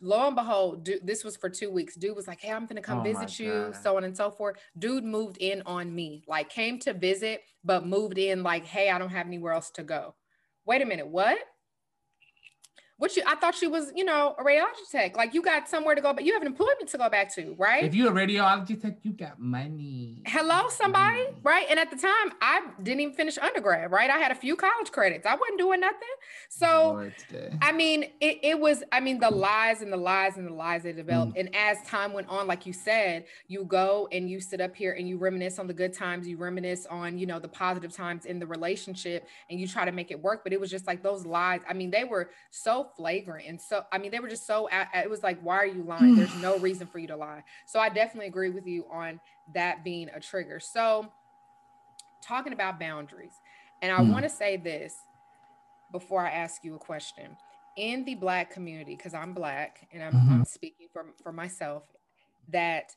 lo 0.00 0.26
and 0.26 0.36
behold, 0.36 0.84
dude, 0.84 1.06
this 1.06 1.24
was 1.24 1.36
for 1.36 1.48
two 1.48 1.70
weeks. 1.70 1.94
Dude 1.96 2.16
was 2.16 2.26
like, 2.26 2.40
Hey, 2.40 2.50
I'm 2.52 2.66
gonna 2.66 2.82
come 2.82 3.00
Oh 3.00 3.02
visit 3.02 3.38
you, 3.38 3.70
God. 3.72 3.82
so 3.82 3.96
on 3.96 4.04
and 4.04 4.16
so 4.16 4.30
forth. 4.30 4.56
Dude 4.78 5.04
moved 5.04 5.36
in 5.38 5.62
on 5.66 5.94
me, 5.94 6.24
like 6.26 6.48
came 6.50 6.78
to 6.80 6.92
visit, 6.92 7.42
but 7.64 7.86
moved 7.86 8.18
in 8.18 8.42
like, 8.42 8.64
Hey, 8.64 8.90
I 8.90 8.98
don't 8.98 9.10
have 9.10 9.26
anywhere 9.26 9.52
else 9.52 9.70
to 9.72 9.82
go. 9.82 10.14
Wait 10.64 10.82
a 10.82 10.86
minute, 10.86 11.06
what? 11.06 11.38
What 12.98 13.14
you 13.14 13.22
I 13.26 13.34
thought 13.34 13.60
you 13.60 13.68
was, 13.68 13.92
you 13.94 14.04
know, 14.04 14.34
a 14.38 14.42
radiology 14.42 14.88
tech. 14.90 15.18
Like 15.18 15.34
you 15.34 15.42
got 15.42 15.68
somewhere 15.68 15.94
to 15.94 16.00
go, 16.00 16.14
but 16.14 16.24
you 16.24 16.32
have 16.32 16.40
an 16.40 16.48
employment 16.48 16.88
to 16.88 16.96
go 16.98 17.10
back 17.10 17.34
to, 17.34 17.54
right? 17.58 17.84
If 17.84 17.94
you're 17.94 18.10
a 18.10 18.26
radiology 18.26 18.80
tech, 18.80 18.94
you 19.02 19.12
got 19.12 19.38
money. 19.38 20.22
Hello, 20.26 20.68
somebody, 20.70 21.20
Mm. 21.20 21.34
right? 21.42 21.66
And 21.68 21.78
at 21.78 21.90
the 21.90 21.96
time, 21.96 22.32
I 22.40 22.62
didn't 22.82 23.00
even 23.00 23.14
finish 23.14 23.36
undergrad, 23.36 23.90
right? 23.90 24.08
I 24.08 24.16
had 24.18 24.32
a 24.32 24.34
few 24.34 24.56
college 24.56 24.92
credits. 24.92 25.26
I 25.26 25.34
wasn't 25.34 25.58
doing 25.58 25.80
nothing. 25.80 26.08
So 26.48 27.10
I 27.60 27.72
mean, 27.72 28.04
it, 28.20 28.38
it 28.42 28.58
was, 28.58 28.82
I 28.90 29.00
mean, 29.00 29.18
the 29.20 29.30
lies 29.30 29.82
and 29.82 29.92
the 29.92 29.96
lies 29.98 30.38
and 30.38 30.46
the 30.46 30.54
lies 30.54 30.84
they 30.84 30.92
developed. 30.92 31.34
Mm. 31.36 31.40
And 31.40 31.54
as 31.54 31.76
time 31.86 32.14
went 32.14 32.28
on, 32.30 32.46
like 32.46 32.64
you 32.64 32.72
said, 32.72 33.26
you 33.46 33.64
go 33.64 34.08
and 34.10 34.30
you 34.30 34.40
sit 34.40 34.62
up 34.62 34.74
here 34.74 34.92
and 34.92 35.06
you 35.06 35.18
reminisce 35.18 35.58
on 35.58 35.66
the 35.66 35.74
good 35.74 35.92
times, 35.92 36.26
you 36.26 36.38
reminisce 36.38 36.86
on, 36.86 37.18
you 37.18 37.26
know, 37.26 37.38
the 37.38 37.48
positive 37.48 37.92
times 37.92 38.24
in 38.24 38.38
the 38.38 38.46
relationship 38.46 39.28
and 39.50 39.60
you 39.60 39.68
try 39.68 39.84
to 39.84 39.92
make 39.92 40.10
it 40.10 40.22
work. 40.22 40.44
But 40.44 40.54
it 40.54 40.60
was 40.60 40.70
just 40.70 40.86
like 40.86 41.02
those 41.02 41.26
lies. 41.26 41.60
I 41.68 41.74
mean, 41.74 41.90
they 41.90 42.04
were 42.04 42.30
so 42.86 42.90
flagrant 42.96 43.46
and 43.48 43.60
so 43.60 43.84
I 43.92 43.98
mean 43.98 44.10
they 44.10 44.20
were 44.20 44.28
just 44.28 44.46
so 44.46 44.68
it 44.94 45.10
was 45.10 45.22
like 45.22 45.40
why 45.40 45.56
are 45.56 45.66
you 45.66 45.82
lying? 45.82 46.16
There's 46.16 46.34
no 46.36 46.58
reason 46.58 46.86
for 46.86 46.98
you 46.98 47.08
to 47.08 47.16
lie. 47.16 47.44
So 47.66 47.78
I 47.78 47.88
definitely 47.88 48.28
agree 48.28 48.50
with 48.50 48.66
you 48.66 48.86
on 48.90 49.20
that 49.54 49.84
being 49.84 50.08
a 50.14 50.20
trigger. 50.20 50.60
So 50.60 51.10
talking 52.22 52.52
about 52.52 52.80
boundaries, 52.80 53.34
and 53.82 53.92
I 53.92 53.98
mm. 53.98 54.12
want 54.12 54.24
to 54.24 54.30
say 54.30 54.56
this 54.56 54.94
before 55.92 56.26
I 56.26 56.30
ask 56.30 56.64
you 56.64 56.74
a 56.74 56.78
question. 56.78 57.36
In 57.76 58.04
the 58.04 58.14
black 58.14 58.50
community, 58.50 58.96
because 58.96 59.12
I'm 59.12 59.34
black 59.34 59.86
and 59.92 60.02
I'm, 60.02 60.12
mm-hmm. 60.12 60.32
I'm 60.32 60.44
speaking 60.46 60.86
for, 60.92 61.04
for 61.22 61.30
myself, 61.30 61.82
that 62.48 62.96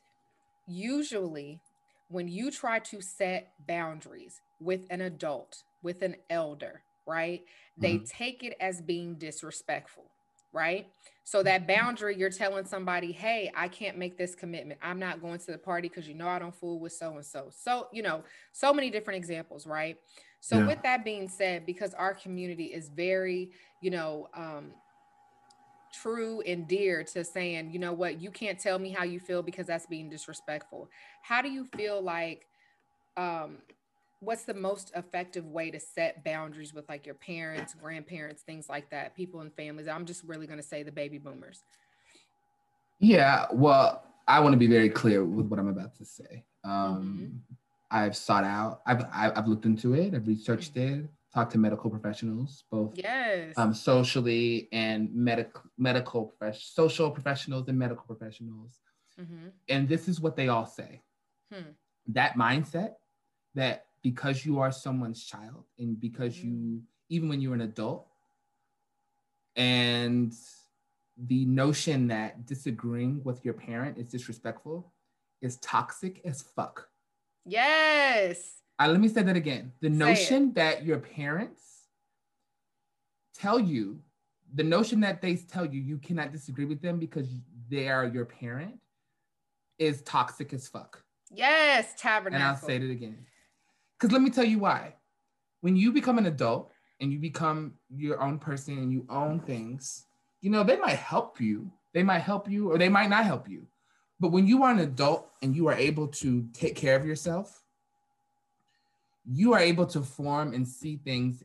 usually 0.66 1.60
when 2.08 2.28
you 2.28 2.50
try 2.50 2.78
to 2.78 3.02
set 3.02 3.52
boundaries 3.68 4.40
with 4.58 4.86
an 4.88 5.02
adult, 5.02 5.64
with 5.82 6.00
an 6.00 6.16
elder, 6.30 6.82
right? 7.10 7.40
Mm-hmm. 7.42 7.82
They 7.82 7.98
take 7.98 8.42
it 8.44 8.56
as 8.60 8.80
being 8.80 9.16
disrespectful, 9.16 10.04
right? 10.52 10.86
So 11.24 11.42
that 11.42 11.66
boundary, 11.66 12.16
you're 12.16 12.30
telling 12.30 12.64
somebody, 12.64 13.12
hey, 13.12 13.52
I 13.54 13.68
can't 13.68 13.98
make 13.98 14.16
this 14.16 14.34
commitment. 14.34 14.80
I'm 14.82 14.98
not 14.98 15.20
going 15.20 15.38
to 15.40 15.52
the 15.52 15.58
party 15.58 15.88
because 15.88 16.08
you 16.08 16.14
know 16.14 16.28
I 16.28 16.38
don't 16.38 16.54
fool 16.54 16.80
with 16.80 16.92
so 16.92 17.16
and 17.16 17.24
so. 17.24 17.48
So, 17.50 17.88
you 17.92 18.02
know, 18.02 18.24
so 18.52 18.72
many 18.72 18.90
different 18.90 19.18
examples, 19.18 19.66
right? 19.66 19.96
So, 20.40 20.58
yeah. 20.58 20.66
with 20.66 20.82
that 20.82 21.04
being 21.04 21.28
said, 21.28 21.66
because 21.66 21.92
our 21.94 22.14
community 22.14 22.64
is 22.64 22.88
very, 22.88 23.50
you 23.80 23.90
know, 23.90 24.28
um, 24.34 24.72
true 25.92 26.40
and 26.42 26.66
dear 26.66 27.02
to 27.02 27.24
saying, 27.24 27.70
you 27.72 27.78
know 27.78 27.92
what, 27.92 28.20
you 28.20 28.30
can't 28.30 28.58
tell 28.58 28.78
me 28.78 28.90
how 28.90 29.04
you 29.04 29.20
feel 29.20 29.42
because 29.42 29.66
that's 29.66 29.86
being 29.86 30.08
disrespectful. 30.08 30.88
How 31.22 31.42
do 31.42 31.50
you 31.50 31.64
feel 31.64 32.00
like 32.00 32.46
um 33.16 33.58
what's 34.20 34.44
the 34.44 34.54
most 34.54 34.92
effective 34.94 35.46
way 35.46 35.70
to 35.70 35.80
set 35.80 36.22
boundaries 36.24 36.72
with 36.72 36.88
like 36.88 37.06
your 37.06 37.14
parents, 37.14 37.74
grandparents, 37.74 38.42
things 38.42 38.68
like 38.68 38.90
that, 38.90 39.16
people 39.16 39.40
and 39.40 39.52
families? 39.54 39.88
I'm 39.88 40.06
just 40.06 40.22
really 40.24 40.46
going 40.46 40.58
to 40.58 40.66
say 40.66 40.82
the 40.82 40.92
baby 40.92 41.18
boomers. 41.18 41.64
Yeah, 42.98 43.46
well, 43.52 44.04
I 44.28 44.40
want 44.40 44.52
to 44.52 44.58
be 44.58 44.66
very 44.66 44.90
clear 44.90 45.24
with 45.24 45.46
what 45.46 45.58
I'm 45.58 45.68
about 45.68 45.96
to 45.96 46.04
say. 46.04 46.44
Um, 46.64 46.72
mm-hmm. 46.72 47.54
I've 47.90 48.14
sought 48.14 48.44
out, 48.44 48.82
I've, 48.86 49.04
I've 49.12 49.48
looked 49.48 49.64
into 49.64 49.94
it, 49.94 50.14
I've 50.14 50.26
researched 50.26 50.74
mm-hmm. 50.74 51.04
it, 51.04 51.10
talked 51.34 51.52
to 51.52 51.58
medical 51.58 51.90
professionals, 51.90 52.64
both 52.70 52.92
yes, 52.94 53.54
um, 53.56 53.72
socially 53.72 54.68
and 54.72 55.12
medical 55.14 55.62
medical 55.78 56.26
profession, 56.26 56.60
social 56.62 57.10
professionals 57.10 57.68
and 57.68 57.78
medical 57.78 58.04
professionals, 58.04 58.80
mm-hmm. 59.20 59.48
and 59.68 59.88
this 59.88 60.08
is 60.08 60.20
what 60.20 60.36
they 60.36 60.48
all 60.48 60.66
say: 60.66 61.02
hmm. 61.52 61.70
that 62.08 62.34
mindset 62.34 62.94
that 63.54 63.86
because 64.02 64.44
you 64.44 64.58
are 64.58 64.72
someone's 64.72 65.24
child 65.24 65.64
and 65.78 66.00
because 66.00 66.36
mm-hmm. 66.36 66.48
you 66.48 66.82
even 67.08 67.28
when 67.28 67.40
you're 67.40 67.54
an 67.54 67.60
adult 67.60 68.06
and 69.56 70.32
the 71.26 71.44
notion 71.44 72.08
that 72.08 72.46
disagreeing 72.46 73.20
with 73.24 73.44
your 73.44 73.54
parent 73.54 73.98
is 73.98 74.08
disrespectful 74.08 74.92
is 75.42 75.56
toxic 75.56 76.20
as 76.24 76.42
fuck. 76.42 76.88
Yes. 77.44 78.60
Uh, 78.78 78.88
let 78.88 79.00
me 79.00 79.08
say 79.08 79.22
that 79.22 79.36
again. 79.36 79.72
The 79.80 79.88
say 79.88 79.94
notion 79.94 80.48
it. 80.48 80.54
that 80.54 80.84
your 80.84 80.98
parents 80.98 81.62
tell 83.34 83.58
you, 83.58 84.00
the 84.54 84.64
notion 84.64 85.00
that 85.00 85.20
they 85.20 85.36
tell 85.36 85.66
you 85.66 85.80
you 85.80 85.98
cannot 85.98 86.32
disagree 86.32 86.64
with 86.64 86.80
them 86.80 86.98
because 86.98 87.28
they 87.68 87.88
are 87.88 88.06
your 88.06 88.24
parent 88.24 88.78
is 89.78 90.02
toxic 90.02 90.52
as 90.52 90.68
fuck. 90.68 91.02
Yes, 91.30 91.92
tabernacle. 91.96 92.34
And 92.34 92.44
I'll 92.44 92.56
say 92.56 92.76
it 92.76 92.90
again. 92.90 93.26
Because 94.00 94.12
let 94.12 94.22
me 94.22 94.30
tell 94.30 94.44
you 94.44 94.58
why. 94.58 94.94
When 95.60 95.76
you 95.76 95.92
become 95.92 96.16
an 96.16 96.26
adult 96.26 96.72
and 97.00 97.12
you 97.12 97.18
become 97.18 97.74
your 97.94 98.22
own 98.22 98.38
person 98.38 98.78
and 98.78 98.90
you 98.90 99.04
own 99.10 99.40
things, 99.40 100.06
you 100.40 100.48
know, 100.50 100.64
they 100.64 100.78
might 100.78 100.96
help 100.96 101.38
you. 101.40 101.70
They 101.92 102.02
might 102.02 102.20
help 102.20 102.48
you 102.48 102.70
or 102.70 102.78
they 102.78 102.88
might 102.88 103.10
not 103.10 103.24
help 103.24 103.48
you. 103.48 103.66
But 104.18 104.32
when 104.32 104.46
you 104.46 104.62
are 104.62 104.70
an 104.70 104.78
adult 104.78 105.28
and 105.42 105.54
you 105.54 105.66
are 105.66 105.74
able 105.74 106.08
to 106.08 106.48
take 106.54 106.76
care 106.76 106.96
of 106.96 107.04
yourself, 107.04 107.62
you 109.26 109.52
are 109.52 109.60
able 109.60 109.86
to 109.86 110.00
form 110.00 110.54
and 110.54 110.66
see 110.66 110.96
things 110.96 111.44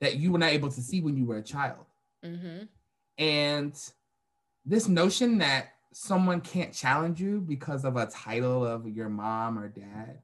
that 0.00 0.16
you 0.16 0.32
were 0.32 0.38
not 0.38 0.50
able 0.50 0.70
to 0.70 0.80
see 0.80 1.00
when 1.00 1.16
you 1.16 1.26
were 1.26 1.38
a 1.38 1.42
child. 1.42 1.84
Mm-hmm. 2.24 2.64
And 3.18 3.80
this 4.64 4.88
notion 4.88 5.38
that 5.38 5.74
someone 5.92 6.40
can't 6.40 6.72
challenge 6.72 7.20
you 7.20 7.40
because 7.40 7.84
of 7.84 7.96
a 7.96 8.06
title 8.06 8.66
of 8.66 8.88
your 8.88 9.08
mom 9.08 9.58
or 9.58 9.68
dad 9.68 10.20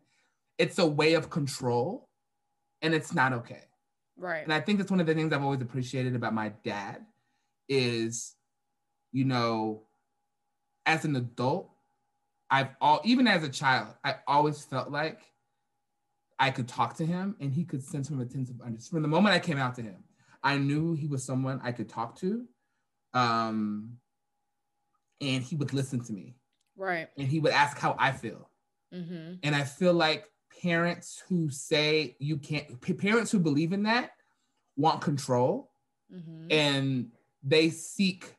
it's 0.58 0.78
a 0.78 0.86
way 0.86 1.14
of 1.14 1.30
control 1.30 2.08
and 2.82 2.94
it's 2.94 3.14
not 3.14 3.32
okay. 3.32 3.62
Right. 4.16 4.44
And 4.44 4.52
I 4.52 4.60
think 4.60 4.78
that's 4.78 4.90
one 4.90 5.00
of 5.00 5.06
the 5.06 5.14
things 5.14 5.32
I've 5.32 5.42
always 5.42 5.60
appreciated 5.60 6.14
about 6.14 6.34
my 6.34 6.52
dad 6.64 7.04
is, 7.68 8.34
you 9.12 9.24
know, 9.24 9.82
as 10.86 11.04
an 11.04 11.16
adult, 11.16 11.70
I've 12.50 12.68
all 12.80 13.00
even 13.04 13.26
as 13.26 13.42
a 13.42 13.48
child, 13.48 13.94
I 14.04 14.16
always 14.26 14.64
felt 14.64 14.90
like 14.90 15.20
I 16.38 16.50
could 16.50 16.68
talk 16.68 16.96
to 16.96 17.06
him 17.06 17.36
and 17.40 17.52
he 17.52 17.64
could 17.64 17.82
sense 17.82 18.08
from 18.08 18.20
a 18.20 18.28
sense 18.28 18.50
of 18.50 18.60
understanding. 18.60 18.90
From 18.90 19.02
the 19.02 19.08
moment 19.08 19.34
I 19.34 19.38
came 19.38 19.58
out 19.58 19.74
to 19.76 19.82
him, 19.82 20.04
I 20.42 20.58
knew 20.58 20.94
he 20.94 21.06
was 21.06 21.24
someone 21.24 21.60
I 21.64 21.72
could 21.72 21.88
talk 21.88 22.18
to. 22.20 22.44
Um, 23.14 23.98
and 25.20 25.42
he 25.42 25.56
would 25.56 25.72
listen 25.72 26.04
to 26.04 26.12
me. 26.12 26.36
Right. 26.76 27.08
And 27.16 27.26
he 27.26 27.38
would 27.38 27.52
ask 27.52 27.78
how 27.78 27.96
I 27.98 28.12
feel. 28.12 28.50
Mm-hmm. 28.92 29.34
And 29.42 29.56
I 29.56 29.64
feel 29.64 29.94
like 29.94 30.28
parents 30.62 31.22
who 31.28 31.48
say 31.50 32.16
you 32.18 32.36
can't 32.36 32.80
parents 32.98 33.30
who 33.30 33.38
believe 33.38 33.72
in 33.72 33.82
that 33.82 34.10
want 34.76 35.00
control 35.00 35.70
mm-hmm. 36.12 36.46
and 36.50 37.10
they 37.42 37.70
seek 37.70 38.34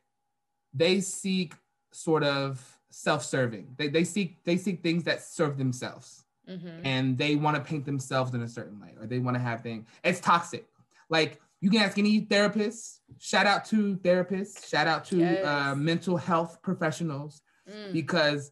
they 0.74 1.00
seek 1.00 1.54
sort 1.92 2.22
of 2.22 2.64
self-serving 2.90 3.66
they, 3.76 3.88
they 3.88 4.04
seek 4.04 4.42
they 4.44 4.56
seek 4.56 4.82
things 4.82 5.04
that 5.04 5.22
serve 5.22 5.56
themselves 5.58 6.24
mm-hmm. 6.48 6.68
and 6.84 7.16
they 7.18 7.34
want 7.34 7.56
to 7.56 7.62
paint 7.62 7.84
themselves 7.84 8.34
in 8.34 8.42
a 8.42 8.48
certain 8.48 8.78
light 8.80 8.94
or 9.00 9.06
they 9.06 9.18
want 9.18 9.36
to 9.36 9.42
have 9.42 9.62
things 9.62 9.86
it's 10.04 10.20
toxic 10.20 10.66
like 11.08 11.40
you 11.60 11.70
can 11.70 11.80
ask 11.80 11.98
any 11.98 12.20
therapist 12.20 13.00
shout 13.18 13.46
out 13.46 13.64
to 13.64 13.96
therapists 13.96 14.68
shout 14.68 14.86
out 14.86 15.04
to 15.04 15.18
yes. 15.18 15.44
uh, 15.44 15.74
mental 15.74 16.16
health 16.16 16.60
professionals 16.62 17.42
mm. 17.68 17.92
because 17.92 18.50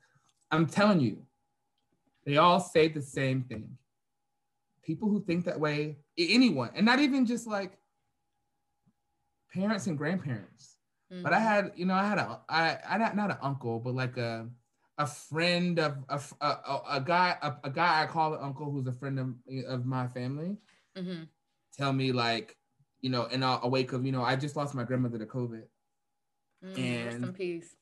i'm 0.51 0.67
telling 0.67 1.01
you 1.01 1.23
they 2.25 2.37
all 2.37 2.61
say 2.61 2.89
the 2.89 3.03
same 3.03 3.43
thing. 3.43 3.77
People 4.83 5.09
who 5.09 5.25
think 5.25 5.45
that 5.47 5.61
way, 5.61 5.99
anyone, 6.19 6.71
and 6.75 6.85
not 6.85 6.99
even 6.99 7.27
just 7.27 7.47
like 7.47 7.79
parents 9.53 9.87
and 9.87 9.97
grandparents. 9.97 10.77
Mm-hmm. 11.13 11.23
But 11.23 11.33
I 11.33 11.37
mm-hmm. 11.37 11.47
had, 11.47 11.73
you 11.77 11.87
know, 11.87 11.95
I 11.95 12.07
had 12.07 12.19
a, 12.19 12.41
I, 12.49 12.79
I 12.89 12.99
not 12.99 13.17
not 13.17 13.31
an 13.31 13.39
uncle, 13.43 13.79
but 13.79 13.95
like 13.95 14.17
a, 14.17 14.49
a 14.99 15.07
friend 15.07 15.79
of 15.79 16.05
a, 16.09 16.21
a, 16.41 16.81
a 16.91 17.01
guy, 17.01 17.37
a, 17.43 17.55
a, 17.65 17.71
guy 17.71 18.03
I 18.03 18.07
call 18.07 18.35
an 18.35 18.41
uncle 18.43 18.71
who's 18.71 18.87
a 18.87 18.93
friend 18.93 19.19
of, 19.19 19.35
of 19.67 19.87
my 19.87 20.07
family. 20.09 20.57
Mm-hmm. 20.97 21.25
Tell 21.77 21.93
me 21.93 22.13
like, 22.13 22.57
you 23.01 23.11
know, 23.11 23.25
in 23.27 23.43
a, 23.43 23.61
a, 23.63 23.69
wake 23.69 23.93
of, 23.93 24.07
you 24.07 24.13
know, 24.13 24.23
I 24.23 24.37
just 24.37 24.57
lost 24.57 24.75
my 24.75 24.85
grandmother 24.85 25.19
to 25.19 25.27
COVID. 25.27 25.65
Mm, 26.65 26.79
and 26.79 27.07
rest 27.07 27.17
in 27.19 27.33
peace. 27.33 27.77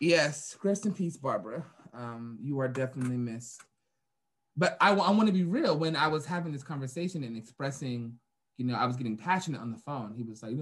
Yes, 0.00 0.56
rest 0.62 0.86
in 0.86 0.94
peace, 0.94 1.16
Barbara. 1.16 1.64
Um, 1.94 2.38
you 2.40 2.60
are 2.60 2.68
definitely 2.68 3.16
missed. 3.16 3.62
But 4.56 4.76
I, 4.80 4.90
I 4.90 5.10
want 5.10 5.26
to 5.26 5.32
be 5.32 5.44
real. 5.44 5.78
When 5.78 5.96
I 5.96 6.08
was 6.08 6.26
having 6.26 6.52
this 6.52 6.62
conversation 6.62 7.24
and 7.24 7.36
expressing, 7.36 8.14
you 8.58 8.66
know, 8.66 8.74
I 8.74 8.84
was 8.84 8.96
getting 8.96 9.16
passionate 9.16 9.60
on 9.60 9.70
the 9.70 9.78
phone. 9.78 10.12
He 10.14 10.22
was 10.22 10.42
like, 10.42 10.52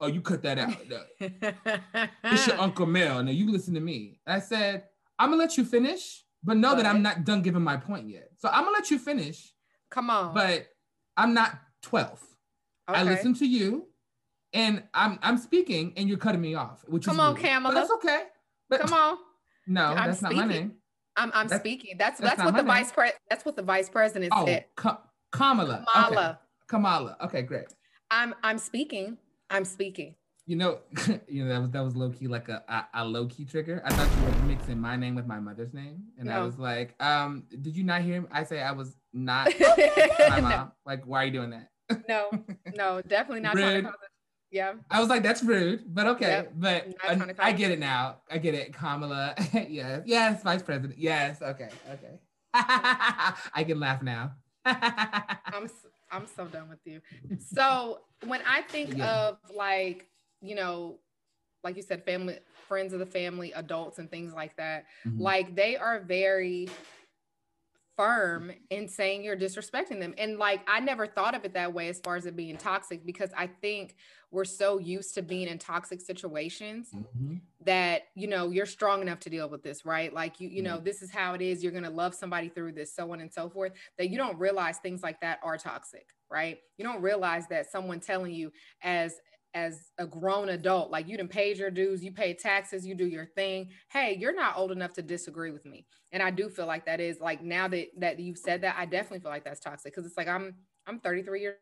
"Oh, 0.00 0.06
you 0.06 0.20
cut 0.20 0.42
that 0.42 0.58
out. 0.58 0.76
it's 2.24 2.46
your 2.46 2.60
Uncle 2.60 2.86
Mel. 2.86 3.22
Now 3.22 3.30
you 3.30 3.50
listen 3.50 3.74
to 3.74 3.80
me." 3.80 4.20
I 4.26 4.40
said, 4.40 4.84
"I'm 5.18 5.30
gonna 5.30 5.42
let 5.42 5.56
you 5.56 5.64
finish, 5.64 6.24
but 6.42 6.56
know 6.56 6.74
that 6.74 6.84
I'm 6.84 7.02
not 7.02 7.24
done 7.24 7.42
giving 7.42 7.62
my 7.62 7.76
point 7.76 8.08
yet. 8.08 8.30
So 8.36 8.48
I'm 8.48 8.64
gonna 8.64 8.76
let 8.76 8.90
you 8.90 8.98
finish. 8.98 9.54
Come 9.90 10.10
on. 10.10 10.34
But 10.34 10.68
I'm 11.16 11.32
not 11.32 11.58
12. 11.82 12.22
Okay. 12.90 13.00
I 13.00 13.02
listen 13.02 13.34
to 13.34 13.46
you, 13.46 13.86
and 14.52 14.82
I'm 14.92 15.18
I'm 15.22 15.38
speaking, 15.38 15.94
and 15.96 16.08
you're 16.08 16.18
cutting 16.18 16.40
me 16.40 16.54
off. 16.54 16.84
Which 16.88 17.06
come 17.06 17.16
is 17.16 17.20
on, 17.20 17.34
Kamala. 17.36 17.74
But 17.74 17.80
that's 17.80 17.90
okay. 17.92 18.22
But 18.68 18.80
come 18.80 18.92
on. 18.92 19.18
No, 19.68 19.84
I'm 19.84 20.08
that's 20.08 20.18
speaking. 20.18 20.36
not 20.36 20.46
my 20.46 20.52
name. 20.52 20.72
I'm, 21.16 21.30
I'm 21.34 21.48
that's, 21.48 21.60
speaking. 21.60 21.96
That's 21.98 22.20
that's, 22.20 22.36
that's 22.36 22.44
what 22.44 22.52
the 22.52 22.62
name. 22.62 22.66
vice 22.66 22.90
president. 22.90 23.22
That's 23.28 23.44
what 23.44 23.56
the 23.56 23.62
vice 23.62 23.88
president 23.88 24.32
oh, 24.34 24.46
said. 24.46 24.64
Ka- 24.76 25.02
Kamala. 25.30 25.84
Kamala. 25.92 26.28
Okay. 26.30 26.38
Kamala. 26.68 27.16
Okay, 27.24 27.42
great. 27.42 27.66
I'm 28.10 28.34
I'm 28.42 28.58
speaking. 28.58 29.18
I'm 29.50 29.64
speaking. 29.64 30.14
You 30.46 30.56
know, 30.56 30.78
you 31.28 31.44
know 31.44 31.50
that 31.50 31.60
was 31.60 31.70
that 31.72 31.84
was 31.84 31.96
low 31.96 32.10
key 32.10 32.26
like 32.26 32.48
a, 32.48 32.62
a, 32.68 33.02
a 33.02 33.04
low 33.04 33.26
key 33.26 33.44
trigger. 33.44 33.82
I 33.84 33.92
thought 33.92 34.08
you 34.16 34.24
were 34.24 34.46
mixing 34.46 34.80
my 34.80 34.96
name 34.96 35.14
with 35.14 35.26
my 35.26 35.40
mother's 35.40 35.74
name, 35.74 36.04
and 36.18 36.28
no. 36.28 36.32
I 36.32 36.40
was 36.40 36.58
like, 36.58 36.94
um, 37.02 37.44
did 37.60 37.76
you 37.76 37.84
not 37.84 38.00
hear 38.00 38.22
me? 38.22 38.28
I 38.32 38.44
say 38.44 38.62
I 38.62 38.72
was 38.72 38.96
not 39.12 39.52
my 39.60 40.40
mom. 40.40 40.50
No. 40.50 40.72
Like, 40.86 41.04
why 41.04 41.22
are 41.22 41.26
you 41.26 41.32
doing 41.32 41.50
that? 41.50 41.68
no, 42.08 42.30
no, 42.74 43.02
definitely 43.02 43.40
not 43.40 43.56
trying 43.56 43.84
to 43.84 43.90
cause 43.90 43.98
yeah. 44.50 44.74
I 44.90 45.00
was 45.00 45.08
like, 45.08 45.22
that's 45.22 45.42
rude, 45.42 45.84
but 45.94 46.06
okay. 46.06 46.28
Yep. 46.28 46.52
But 46.56 46.86
I, 47.02 47.34
I 47.38 47.52
get 47.52 47.70
it 47.70 47.78
now. 47.78 48.18
I 48.30 48.38
get 48.38 48.54
it. 48.54 48.72
Kamala. 48.72 49.34
yes. 49.68 50.02
Yes, 50.06 50.42
vice 50.42 50.62
president. 50.62 50.98
Yes. 50.98 51.42
Okay. 51.42 51.68
Okay. 51.92 52.18
I 52.54 53.64
can 53.66 53.78
laugh 53.78 54.02
now. 54.02 54.32
I'm 54.64 55.68
I'm 56.10 56.26
so 56.26 56.46
done 56.46 56.68
with 56.68 56.78
you. 56.84 57.00
So 57.38 58.00
when 58.26 58.40
I 58.46 58.62
think 58.62 58.96
Yeah. 58.96 59.28
of 59.28 59.38
like, 59.54 60.08
you 60.40 60.54
know, 60.54 60.98
like 61.62 61.76
you 61.76 61.82
said, 61.82 62.04
family, 62.04 62.38
friends 62.66 62.92
of 62.92 62.98
the 62.98 63.06
family, 63.06 63.52
adults, 63.52 63.98
and 63.98 64.10
things 64.10 64.32
like 64.32 64.56
that, 64.56 64.86
Mhm. 65.06 65.20
like 65.20 65.54
they 65.54 65.76
are 65.76 66.00
very 66.00 66.68
firm 68.08 68.52
in 68.70 68.86
saying 68.88 69.24
you're 69.24 69.36
disrespecting 69.36 69.98
them. 69.98 70.14
And 70.16 70.38
like 70.38 70.60
I 70.68 70.78
never 70.78 71.04
thought 71.06 71.34
of 71.34 71.44
it 71.44 71.52
that 71.54 71.74
way 71.74 71.88
as 71.88 71.98
far 71.98 72.14
as 72.14 72.26
it 72.26 72.36
being 72.36 72.56
toxic 72.56 73.04
because 73.04 73.30
I 73.36 73.48
think 73.48 73.96
we're 74.30 74.44
so 74.44 74.78
used 74.78 75.14
to 75.16 75.22
being 75.22 75.48
in 75.48 75.58
toxic 75.58 76.00
situations 76.00 76.90
Mhm. 76.94 77.40
that 77.64 78.02
you 78.14 78.28
know 78.28 78.50
you're 78.50 78.66
strong 78.66 79.02
enough 79.02 79.18
to 79.20 79.30
deal 79.30 79.48
with 79.48 79.62
this 79.64 79.84
right 79.84 80.12
like 80.12 80.38
you 80.40 80.48
you 80.48 80.62
know 80.62 80.78
this 80.78 81.02
is 81.02 81.10
how 81.10 81.34
it 81.34 81.42
is 81.42 81.62
you're 81.62 81.72
going 81.72 81.82
to 81.84 81.90
love 81.90 82.14
somebody 82.14 82.48
through 82.48 82.72
this 82.72 82.94
so 82.94 83.10
on 83.12 83.20
and 83.20 83.32
so 83.32 83.48
forth 83.48 83.72
that 83.96 84.10
you 84.10 84.16
don't 84.16 84.38
realize 84.38 84.78
things 84.78 85.02
like 85.02 85.20
that 85.22 85.40
are 85.42 85.56
toxic 85.58 86.06
right 86.30 86.58
you 86.76 86.84
don't 86.84 87.02
realize 87.02 87.48
that 87.48 87.70
someone 87.70 87.98
telling 88.00 88.32
you 88.32 88.52
as 88.82 89.20
as 89.58 89.90
a 89.98 90.06
grown 90.06 90.48
adult 90.50 90.90
like 90.90 91.08
you 91.08 91.16
didn't 91.16 91.30
pay 91.30 91.54
your 91.54 91.70
dues 91.70 92.02
you 92.04 92.12
pay 92.12 92.32
taxes 92.34 92.86
you 92.86 92.94
do 92.94 93.06
your 93.06 93.26
thing. 93.26 93.68
Hey 93.90 94.16
you're 94.20 94.34
not 94.34 94.56
old 94.56 94.72
enough 94.72 94.92
to 94.94 95.02
disagree 95.02 95.50
with 95.50 95.64
me. 95.64 95.86
And 96.12 96.22
i 96.22 96.30
do 96.30 96.48
feel 96.48 96.66
like 96.66 96.86
that 96.86 97.00
is 97.00 97.20
like 97.20 97.42
now 97.42 97.66
that 97.68 97.86
that 97.98 98.20
you've 98.20 98.38
said 98.38 98.62
that 98.62 98.76
i 98.78 98.84
definitely 98.86 99.20
feel 99.20 99.30
like 99.30 99.44
that's 99.44 99.60
toxic 99.60 99.92
because 99.92 100.06
it's 100.06 100.16
like 100.16 100.28
i'm 100.28 100.54
i'm 100.86 100.98
33 101.00 101.40
years 101.40 101.56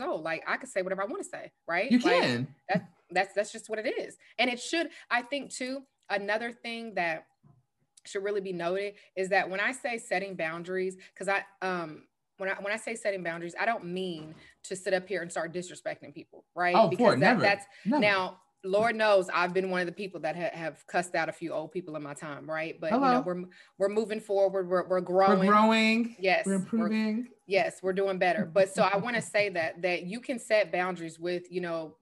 old. 0.00 0.22
Like 0.22 0.42
i 0.46 0.56
could 0.56 0.68
say 0.68 0.82
whatever 0.82 1.02
i 1.02 1.06
want 1.06 1.22
to 1.22 1.28
say 1.28 1.52
right? 1.68 1.90
You 1.90 2.00
Like, 2.00 2.22
can. 2.22 2.48
that's 3.10 3.32
that's 3.34 3.52
just 3.52 3.68
what 3.68 3.78
it 3.78 3.88
is. 3.98 4.16
And 4.38 4.50
it 4.50 4.60
should 4.60 4.88
i 5.10 5.22
think 5.22 5.52
too 5.52 5.82
another 6.10 6.52
thing 6.52 6.94
that 6.94 7.26
should 8.06 8.22
really 8.22 8.40
be 8.40 8.52
noted 8.52 8.94
is 9.16 9.28
that 9.30 9.50
when 9.50 9.60
i 9.60 9.72
say 9.72 9.98
setting 9.98 10.36
boundaries 10.36 10.96
because 11.12 11.28
i 11.28 11.40
um 11.62 12.04
when 12.38 12.48
I 12.50 12.54
when 12.54 12.72
I 12.72 12.76
say 12.76 12.94
setting 12.94 13.22
boundaries, 13.22 13.54
I 13.58 13.66
don't 13.66 13.84
mean 13.84 14.34
to 14.64 14.76
sit 14.76 14.92
up 14.94 15.08
here 15.08 15.22
and 15.22 15.30
start 15.30 15.52
disrespecting 15.52 16.14
people, 16.14 16.44
right? 16.54 16.74
Oh, 16.76 16.88
because 16.88 17.14
for 17.14 17.16
never. 17.16 17.40
that's 17.40 17.64
Never. 17.84 18.00
now 18.00 18.40
Lord 18.64 18.96
knows 18.96 19.28
I've 19.32 19.54
been 19.54 19.70
one 19.70 19.80
of 19.80 19.86
the 19.86 19.92
people 19.92 20.18
that 20.20 20.34
ha- 20.34 20.50
have 20.52 20.84
cussed 20.88 21.14
out 21.14 21.28
a 21.28 21.32
few 21.32 21.52
old 21.52 21.70
people 21.70 21.94
in 21.94 22.02
my 22.02 22.14
time, 22.14 22.50
right? 22.50 22.76
But 22.80 22.92
you 22.92 22.98
know, 22.98 23.22
we're 23.24 23.44
we're 23.78 23.88
moving 23.88 24.18
forward, 24.20 24.68
we're 24.68 24.86
we're 24.88 25.00
growing. 25.00 25.38
we're 25.38 25.46
growing. 25.46 26.16
Yes, 26.18 26.44
We're 26.46 26.52
we're- 26.52 26.62
improving. 26.62 27.28
yes 27.46 27.78
we're 27.80 27.92
doing 27.92 28.18
better 28.18 28.44
but 28.44 28.74
so 28.74 28.82
i 28.82 28.96
want 28.96 29.14
to 29.14 29.22
say 29.22 29.48
that 29.50 29.80
that 29.82 30.02
you 30.02 30.18
can 30.18 30.36
set 30.36 30.72
boundaries 30.72 31.16
with 31.20 31.44
you 31.48 31.60
know 31.60 31.94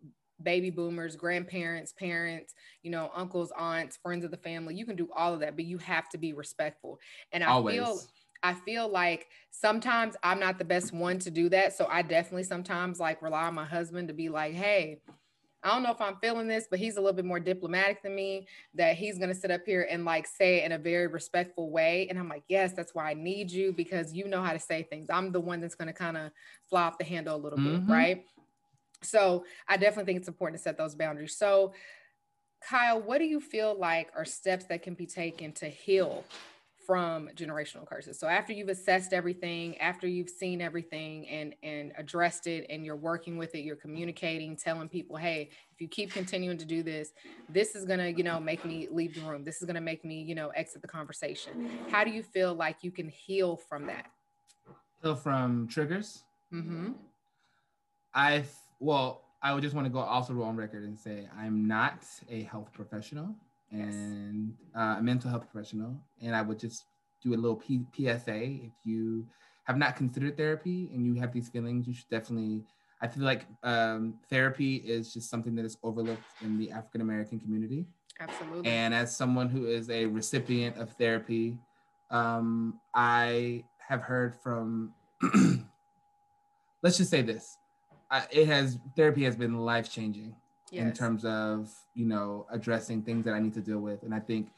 baby 0.42 0.70
boomers 0.70 1.16
grandparents 1.16 1.92
parents 1.92 2.54
you 2.82 2.90
know 2.90 3.10
uncles 3.14 3.52
aunts 3.58 3.98
friends 3.98 4.24
of 4.24 4.30
the 4.30 4.38
family 4.38 4.74
you 4.74 4.86
can 4.86 4.96
do 4.96 5.06
all 5.14 5.34
of 5.34 5.40
that 5.40 5.54
but 5.54 5.66
you 5.66 5.76
have 5.76 6.08
to 6.08 6.16
be 6.16 6.32
respectful 6.32 6.98
and 7.32 7.44
i 7.44 7.48
Always. 7.48 7.74
feel 7.76 8.00
i 8.44 8.54
feel 8.54 8.88
like 8.88 9.26
sometimes 9.50 10.16
i'm 10.22 10.38
not 10.38 10.58
the 10.58 10.64
best 10.64 10.92
one 10.92 11.18
to 11.18 11.30
do 11.30 11.48
that 11.48 11.76
so 11.76 11.86
i 11.90 12.02
definitely 12.02 12.44
sometimes 12.44 13.00
like 13.00 13.20
rely 13.22 13.44
on 13.46 13.54
my 13.54 13.64
husband 13.64 14.06
to 14.06 14.14
be 14.14 14.28
like 14.28 14.54
hey 14.54 15.00
I 15.64 15.68
don't 15.68 15.82
know 15.82 15.92
if 15.92 16.00
I'm 16.00 16.16
feeling 16.16 16.46
this, 16.46 16.66
but 16.70 16.78
he's 16.78 16.98
a 16.98 17.00
little 17.00 17.14
bit 17.16 17.24
more 17.24 17.40
diplomatic 17.40 18.02
than 18.02 18.14
me. 18.14 18.46
That 18.74 18.96
he's 18.96 19.18
gonna 19.18 19.34
sit 19.34 19.50
up 19.50 19.62
here 19.64 19.88
and 19.90 20.04
like 20.04 20.26
say 20.26 20.58
it 20.58 20.64
in 20.66 20.72
a 20.72 20.78
very 20.78 21.06
respectful 21.06 21.70
way. 21.70 22.06
And 22.10 22.18
I'm 22.18 22.28
like, 22.28 22.44
yes, 22.48 22.74
that's 22.74 22.94
why 22.94 23.10
I 23.10 23.14
need 23.14 23.50
you 23.50 23.72
because 23.72 24.12
you 24.12 24.28
know 24.28 24.42
how 24.42 24.52
to 24.52 24.58
say 24.58 24.82
things. 24.82 25.08
I'm 25.08 25.32
the 25.32 25.40
one 25.40 25.62
that's 25.62 25.74
gonna 25.74 25.94
kind 25.94 26.18
of 26.18 26.32
fly 26.68 26.82
off 26.82 26.98
the 26.98 27.04
handle 27.04 27.34
a 27.34 27.38
little 27.38 27.58
Mhm. 27.58 27.86
bit, 27.86 27.92
right? 27.92 28.26
So 29.02 29.46
I 29.66 29.78
definitely 29.78 30.04
think 30.04 30.18
it's 30.18 30.28
important 30.28 30.58
to 30.58 30.62
set 30.62 30.76
those 30.76 30.94
boundaries. 30.94 31.34
So, 31.36 31.72
Kyle, 32.60 33.00
what 33.00 33.18
do 33.18 33.24
you 33.24 33.40
feel 33.40 33.74
like 33.74 34.10
are 34.14 34.24
steps 34.26 34.66
that 34.66 34.82
can 34.82 34.94
be 34.94 35.06
taken 35.06 35.52
to 35.52 35.68
heal 35.68 36.24
from 36.86 37.28
generational 37.34 37.86
curses? 37.86 38.18
So 38.18 38.26
after 38.26 38.52
you've 38.52 38.68
assessed 38.68 39.12
everything, 39.12 39.78
after 39.78 40.06
you've 40.06 40.30
seen 40.30 40.60
everything 40.60 41.28
and 41.28 41.54
and 41.62 41.92
addressed 41.96 42.46
it 42.46 42.66
and 42.70 42.84
you're 42.84 42.96
working 42.96 43.36
with 43.36 43.54
it, 43.54 43.60
you're 43.60 43.76
communicating, 43.76 44.56
telling 44.56 44.88
people, 44.88 45.16
"Hey, 45.16 45.50
if 45.72 45.80
you 45.80 45.88
keep 45.88 46.10
continuing 46.12 46.58
to 46.58 46.64
do 46.64 46.82
this, 46.82 47.12
this 47.48 47.74
is 47.74 47.84
going 47.84 47.98
to, 48.00 48.10
you 48.12 48.24
know, 48.24 48.40
make 48.40 48.64
me 48.64 48.88
leave 48.90 49.14
the 49.14 49.22
room. 49.22 49.44
This 49.44 49.60
is 49.60 49.66
going 49.66 49.76
to 49.76 49.80
make 49.80 50.04
me, 50.04 50.22
you 50.22 50.34
know, 50.34 50.48
exit 50.50 50.82
the 50.82 50.88
conversation." 50.88 51.68
How 51.90 52.04
do 52.04 52.10
you 52.10 52.22
feel 52.22 52.54
like 52.54 52.82
you 52.82 52.90
can 52.90 53.08
heal 53.08 53.56
from 53.56 53.86
that? 53.86 54.06
Heal 55.02 55.16
from 55.16 55.68
triggers. 55.68 56.24
Mhm. 56.52 56.94
I 58.14 58.44
well, 58.80 59.22
I 59.42 59.52
would 59.52 59.62
just 59.62 59.74
want 59.74 59.86
to 59.86 59.90
go 59.92 59.98
also 59.98 60.40
on 60.42 60.56
record 60.56 60.84
and 60.84 60.98
say 60.98 61.28
I'm 61.36 61.66
not 61.66 62.04
a 62.28 62.42
health 62.44 62.72
professional 62.72 63.34
and 63.70 64.54
uh, 64.76 64.96
a 64.98 65.02
mental 65.02 65.30
health 65.30 65.48
professional, 65.50 66.00
and 66.22 66.34
I 66.34 66.42
would 66.42 66.58
just 66.58 66.86
do 67.22 67.34
a 67.34 67.36
little 67.36 67.56
P- 67.56 67.86
PSA. 67.94 68.36
If 68.36 68.72
you 68.84 69.26
have 69.64 69.76
not 69.76 69.96
considered 69.96 70.36
therapy 70.36 70.90
and 70.92 71.06
you 71.06 71.14
have 71.20 71.32
these 71.32 71.48
feelings, 71.48 71.86
you 71.86 71.94
should 71.94 72.08
definitely. 72.10 72.62
I 73.02 73.08
feel 73.08 73.24
like 73.24 73.46
um, 73.62 74.14
therapy 74.30 74.76
is 74.76 75.12
just 75.12 75.28
something 75.28 75.54
that 75.56 75.64
is 75.64 75.76
overlooked 75.82 76.22
in 76.42 76.56
the 76.58 76.70
African 76.70 77.00
American 77.00 77.38
community. 77.38 77.86
Absolutely. 78.20 78.70
And 78.70 78.94
as 78.94 79.14
someone 79.14 79.48
who 79.48 79.66
is 79.66 79.90
a 79.90 80.06
recipient 80.06 80.76
of 80.78 80.92
therapy, 80.92 81.58
um, 82.10 82.80
I 82.94 83.64
have 83.78 84.00
heard 84.00 84.36
from, 84.36 84.94
let's 86.82 86.96
just 86.96 87.10
say 87.10 87.22
this, 87.22 87.58
uh, 88.10 88.22
it 88.30 88.46
has 88.46 88.78
therapy 88.96 89.24
has 89.24 89.36
been 89.36 89.58
life 89.58 89.90
changing 89.90 90.34
in 90.74 90.92
terms 90.92 91.24
of 91.24 91.70
you 91.94 92.06
know 92.06 92.46
addressing 92.50 93.02
things 93.02 93.24
that 93.24 93.34
I 93.34 93.40
need 93.40 93.54
to 93.54 93.60
deal 93.60 93.80
with, 93.80 94.02
and 94.02 94.14
I 94.14 94.20
think 94.20 94.48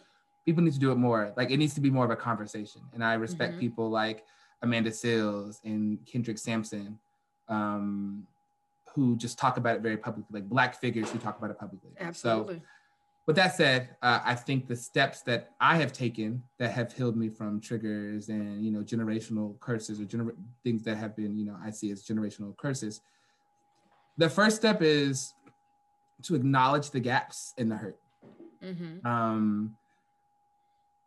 people 0.44 0.62
need 0.62 0.72
to 0.74 0.78
do 0.78 0.92
it 0.92 0.96
more. 0.96 1.32
Like 1.36 1.50
it 1.50 1.56
needs 1.58 1.74
to 1.74 1.80
be 1.80 1.90
more 1.90 2.04
of 2.04 2.10
a 2.10 2.16
conversation, 2.16 2.82
and 2.92 3.04
I 3.04 3.14
respect 3.14 3.54
Mhm. 3.54 3.60
people 3.60 3.90
like 3.90 4.24
Amanda 4.62 4.90
Seales 4.90 5.60
and 5.64 6.04
Kendrick 6.06 6.38
Sampson. 6.38 6.98
Um, 7.48 8.26
who 8.94 9.14
just 9.14 9.38
talk 9.38 9.58
about 9.58 9.76
it 9.76 9.82
very 9.82 9.96
publicly, 9.98 10.40
like 10.40 10.48
black 10.48 10.80
figures 10.80 11.10
who 11.10 11.18
talk 11.18 11.36
about 11.36 11.50
it 11.50 11.58
publicly. 11.58 11.90
So 11.98 12.04
Absolutely. 12.06 12.62
with 13.26 13.36
that 13.36 13.54
said, 13.54 13.94
uh, 14.00 14.20
I 14.24 14.34
think 14.34 14.68
the 14.68 14.74
steps 14.74 15.20
that 15.24 15.50
I 15.60 15.76
have 15.76 15.92
taken 15.92 16.42
that 16.58 16.70
have 16.70 16.94
healed 16.94 17.14
me 17.14 17.28
from 17.28 17.60
triggers 17.60 18.30
and 18.30 18.64
you 18.64 18.70
know 18.70 18.82
generational 18.82 19.60
curses 19.60 20.00
or 20.00 20.04
gener- 20.06 20.34
things 20.64 20.82
that 20.84 20.96
have 20.96 21.14
been 21.14 21.36
you 21.36 21.44
know 21.44 21.58
I 21.62 21.70
see 21.72 21.90
as 21.92 22.04
generational 22.06 22.56
curses. 22.56 23.02
The 24.16 24.30
first 24.30 24.56
step 24.56 24.80
is 24.80 25.34
to 26.22 26.34
acknowledge 26.34 26.90
the 26.90 27.00
gaps 27.00 27.52
in 27.56 27.68
the 27.68 27.76
hurt. 27.76 27.98
hmm 28.62 29.06
Um, 29.06 29.76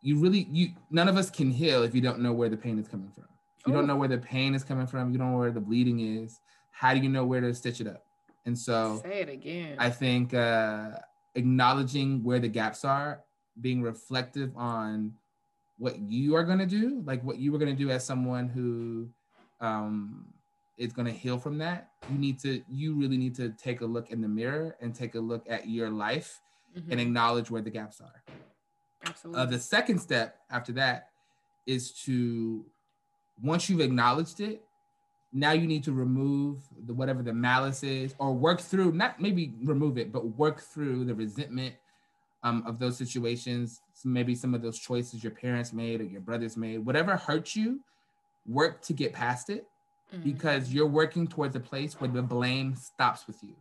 you 0.02 0.18
really 0.18 0.48
you 0.50 0.70
none 0.90 1.08
of 1.08 1.16
us 1.16 1.30
can 1.30 1.50
heal 1.50 1.82
if 1.82 1.94
you 1.94 2.00
don't 2.00 2.20
know 2.20 2.32
where 2.32 2.48
the 2.48 2.56
pain 2.56 2.78
is 2.78 2.88
coming 2.88 3.10
from. 3.10 3.24
If 3.58 3.66
you 3.66 3.72
Ooh. 3.72 3.76
don't 3.76 3.86
know 3.86 3.96
where 3.96 4.08
the 4.08 4.18
pain 4.18 4.54
is 4.54 4.64
coming 4.64 4.86
from, 4.86 5.12
you 5.12 5.18
don't 5.18 5.32
know 5.32 5.38
where 5.38 5.50
the 5.50 5.60
bleeding 5.60 6.00
is. 6.00 6.40
How 6.70 6.94
do 6.94 7.00
you 7.00 7.10
know 7.10 7.24
where 7.24 7.42
to 7.42 7.52
stitch 7.52 7.80
it 7.80 7.86
up? 7.86 8.04
And 8.46 8.58
so 8.58 9.02
Say 9.04 9.20
it 9.20 9.28
again. 9.28 9.76
I 9.78 9.90
think 9.90 10.32
uh, 10.32 10.92
acknowledging 11.34 12.24
where 12.24 12.38
the 12.38 12.48
gaps 12.48 12.84
are, 12.84 13.20
being 13.60 13.82
reflective 13.82 14.56
on 14.56 15.12
what 15.76 15.98
you 15.98 16.34
are 16.36 16.44
going 16.44 16.58
to 16.58 16.66
do, 16.66 17.02
like 17.04 17.22
what 17.22 17.38
you 17.38 17.52
were 17.52 17.58
going 17.58 17.74
to 17.74 17.78
do 17.84 17.90
as 17.90 18.04
someone 18.04 18.48
who 18.48 19.08
um, 19.60 20.32
is 20.80 20.94
going 20.94 21.06
to 21.06 21.12
heal 21.12 21.38
from 21.38 21.58
that. 21.58 21.90
You 22.10 22.18
need 22.18 22.40
to, 22.40 22.62
you 22.68 22.94
really 22.94 23.18
need 23.18 23.34
to 23.36 23.50
take 23.50 23.82
a 23.82 23.86
look 23.86 24.10
in 24.10 24.22
the 24.22 24.28
mirror 24.28 24.76
and 24.80 24.94
take 24.94 25.14
a 25.14 25.20
look 25.20 25.44
at 25.48 25.68
your 25.68 25.90
life 25.90 26.40
Mhm. 26.74 26.92
and 26.92 27.00
acknowledge 27.00 27.50
where 27.50 27.60
the 27.60 27.70
gaps 27.70 28.00
are. 28.00 28.24
Absolutely. 29.04 29.42
Uh, 29.42 29.46
the 29.46 29.58
second 29.58 29.98
step 29.98 30.40
after 30.50 30.72
that 30.72 31.10
is 31.66 31.92
to, 32.04 32.64
once 33.42 33.68
you've 33.68 33.80
acknowledged 33.80 34.40
it, 34.40 34.64
now 35.32 35.52
you 35.52 35.66
need 35.66 35.84
to 35.84 35.92
remove 35.92 36.62
the 36.86 36.94
whatever 36.94 37.22
the 37.22 37.32
malice 37.32 37.82
is, 37.82 38.14
or 38.18 38.32
work 38.32 38.60
through 38.60 38.92
not 38.92 39.20
maybe 39.20 39.54
remove 39.62 39.98
it, 39.98 40.10
but 40.10 40.26
work 40.36 40.60
through 40.60 41.04
the 41.04 41.14
resentment 41.14 41.76
um, 42.42 42.64
of 42.66 42.78
those 42.78 42.96
situations. 42.96 43.82
So 43.92 44.08
maybe 44.08 44.34
some 44.34 44.54
of 44.54 44.62
those 44.62 44.78
choices 44.78 45.22
your 45.22 45.32
parents 45.32 45.72
made 45.72 46.00
or 46.00 46.04
your 46.04 46.22
brothers 46.22 46.56
made, 46.56 46.78
whatever 46.78 47.16
hurt 47.16 47.54
you, 47.54 47.80
work 48.46 48.80
to 48.82 48.92
get 48.94 49.12
past 49.12 49.50
it 49.50 49.66
Mhm. 50.12 50.22
because 50.24 50.72
you're 50.72 50.86
working 50.86 51.26
towards 51.26 51.54
a 51.56 51.60
place 51.60 52.00
where 52.00 52.10
the 52.10 52.22
blame 52.22 52.74
stops 52.74 53.26
with 53.26 53.42
you. 53.42 53.56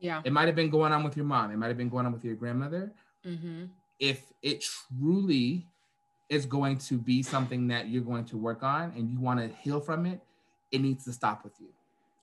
yeah. 0.00 0.20
It 0.24 0.32
might 0.32 0.46
have 0.46 0.56
been 0.56 0.70
going 0.70 0.92
on 0.92 1.02
with 1.04 1.16
your 1.16 1.24
mom, 1.26 1.50
it 1.50 1.56
might 1.56 1.68
have 1.68 1.76
been 1.78 1.88
going 1.88 2.04
on 2.06 2.12
with 2.12 2.24
your 2.24 2.34
grandmother, 2.36 2.94
hmm 3.24 3.64
if 4.00 4.32
it 4.42 4.60
truly 4.60 5.68
is 6.28 6.46
going 6.46 6.76
to 6.76 6.98
be 6.98 7.22
something 7.22 7.68
that 7.68 7.88
you're 7.88 8.02
going 8.02 8.24
to 8.24 8.36
work 8.36 8.62
on 8.64 8.92
and 8.96 9.08
you 9.08 9.20
want 9.20 9.38
to 9.38 9.48
heal 9.62 9.80
from 9.80 10.04
it, 10.04 10.20
it 10.72 10.80
needs 10.80 11.04
to 11.04 11.12
stop 11.12 11.44
with 11.44 11.58
you. 11.60 11.68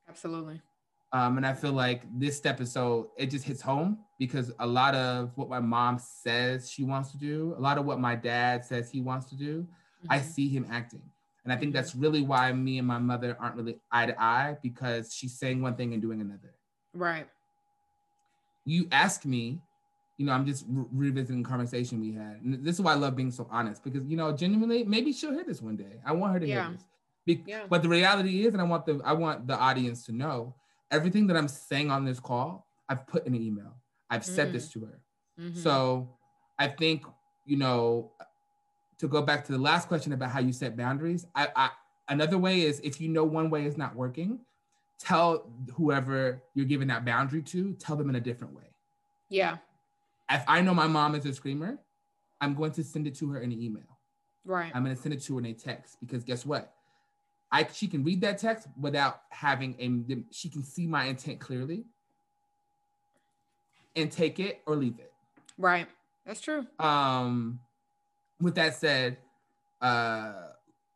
Absolutely. 0.10 0.62
Um, 1.14 1.38
and 1.38 1.46
I 1.46 1.54
feel 1.54 1.72
like 1.74 2.04
this 2.20 2.38
step 2.38 2.60
is 2.62 2.72
so 2.72 3.12
it 3.18 3.28
just 3.28 3.46
hits 3.46 3.62
home 3.62 4.00
because 4.20 4.52
a 4.60 4.68
lot 4.68 4.96
of 4.96 5.32
what 5.38 5.50
my 5.50 5.60
mom 5.62 5.98
says 5.98 6.70
she 6.70 6.84
wants 6.84 7.12
to 7.12 7.18
do, 7.18 7.54
a 7.58 7.62
lot 7.62 7.78
of 7.78 7.86
what 7.86 8.00
my 8.00 8.16
dad 8.16 8.66
says 8.66 8.90
he 8.92 9.02
wants 9.02 9.28
to 9.30 9.36
do, 9.36 9.66
I 10.10 10.20
Mhm. 10.20 10.24
see 10.24 10.50
him 10.50 10.66
acting. 10.70 11.04
And 11.44 11.52
I 11.52 11.58
think 11.58 11.74
that's 11.74 11.96
really 11.96 12.22
why 12.22 12.52
me 12.54 12.78
and 12.78 12.88
my 12.88 13.00
mother 13.00 13.36
aren't 13.40 13.56
really 13.56 13.80
eye 13.92 14.06
to 14.06 14.22
eye 14.22 14.58
because 14.62 15.14
she's 15.14 15.38
saying 15.40 15.62
one 15.62 15.76
thing 15.76 15.94
and 15.94 16.02
doing 16.02 16.22
another. 16.22 16.54
Right. 16.94 17.28
you 18.66 18.88
ask 18.92 19.26
me, 19.26 19.60
you 20.18 20.26
know, 20.26 20.34
I'm 20.34 20.46
just 20.46 20.66
re- 20.70 20.86
revisiting 20.92 21.42
the 21.42 21.50
conversation 21.50 22.00
we 22.00 22.12
had. 22.14 22.42
And 22.44 22.64
this 22.64 22.76
is 22.76 22.82
why 22.82 22.92
I 22.92 22.96
love 22.96 23.16
being 23.16 23.32
so 23.32 23.48
honest 23.50 23.84
because, 23.84 24.06
you 24.06 24.16
know, 24.18 24.32
genuinely, 24.36 24.84
maybe 24.84 25.12
she'll 25.14 25.34
hear 25.34 25.44
this 25.44 25.62
one 25.62 25.76
day. 25.78 26.00
I 26.06 26.12
want 26.12 26.34
her 26.34 26.40
to 26.40 26.48
Yeah. 26.48 26.64
hear 26.68 26.72
this. 26.74 26.86
Be- 27.26 27.44
Yeah. 27.48 27.66
But 27.68 27.82
the 27.82 27.90
reality 27.90 28.46
is, 28.46 28.54
and 28.54 28.62
I 28.62 28.66
want 28.66 28.86
the 28.86 29.02
I 29.04 29.14
want 29.14 29.48
the 29.48 29.58
audience 29.58 30.06
to 30.06 30.12
know, 30.12 30.54
everything 30.92 31.26
that 31.28 31.38
I'm 31.38 31.48
saying 31.48 31.90
on 31.90 32.06
this 32.06 32.20
call, 32.20 32.68
I've 32.88 33.08
put 33.08 33.26
in 33.26 33.34
an 33.34 33.42
email. 33.42 33.74
I've 34.12 34.26
said 34.26 34.50
Mm. 34.50 34.54
this 34.54 34.70
to 34.74 34.82
her. 34.86 35.00
Mhm. 35.40 35.56
So 35.58 36.10
I 36.60 36.68
think, 36.68 37.04
you 37.46 37.58
know, 37.58 38.12
to 39.02 39.08
go 39.08 39.22
back 39.24 39.44
to 39.44 39.52
the 39.52 39.58
last 39.58 39.88
question 39.88 40.14
about 40.14 40.30
how 40.30 40.40
you 40.40 40.54
set 40.54 40.78
boundaries, 40.78 41.26
I, 41.36 41.48
I 41.56 41.70
another 42.08 42.38
way 42.38 42.62
is 42.62 42.80
if 42.82 43.02
you 43.02 43.10
know 43.10 43.24
one 43.24 43.50
way 43.50 43.66
is 43.66 43.76
not 43.76 43.96
working, 43.96 44.40
tell 45.00 45.50
whoever 45.76 46.44
you're 46.54 46.68
giving 46.68 46.88
that 46.90 47.04
boundary 47.04 47.42
to, 47.42 47.74
tell 47.74 47.96
them 47.96 48.10
in 48.10 48.16
a 48.16 48.20
different 48.20 48.54
way. 48.54 48.76
yeah, 49.30 49.58
If 50.30 50.44
I 50.48 50.62
know 50.62 50.76
my 50.76 50.86
mom 50.86 51.16
is 51.16 51.26
a 51.26 51.34
screamer, 51.34 51.80
I'm 52.40 52.54
going 52.54 52.72
to 52.74 52.84
send 52.84 53.08
it 53.08 53.16
to 53.16 53.32
her 53.32 53.42
in 53.42 53.52
an 53.52 53.60
email. 53.60 53.98
right. 54.46 54.72
I'm 54.76 54.84
going 54.84 54.96
to 54.96 55.02
send 55.02 55.16
it 55.16 55.24
to 55.24 55.34
her 55.34 55.40
in 55.40 55.46
a 55.48 55.54
text 55.54 55.98
because 56.00 56.24
guess 56.24 56.46
what? 56.46 56.72
I 57.52 57.68
she 57.74 57.88
can 57.88 58.04
read 58.04 58.22
that 58.22 58.38
text 58.38 58.68
without 58.80 59.22
having 59.30 59.76
a 59.80 60.24
she 60.32 60.48
can 60.48 60.64
see 60.64 60.86
my 60.86 61.06
intent 61.06 61.40
clearly 61.40 61.86
and 63.96 64.12
take 64.12 64.40
it 64.40 64.62
or 64.68 64.76
leave 64.76 65.00
it. 65.00 65.12
right. 65.58 65.88
That's 66.26 66.40
true. 66.40 66.68
Um 66.80 67.60
with 68.42 68.56
that 68.56 68.76
said, 68.76 69.18
uh 69.82 70.34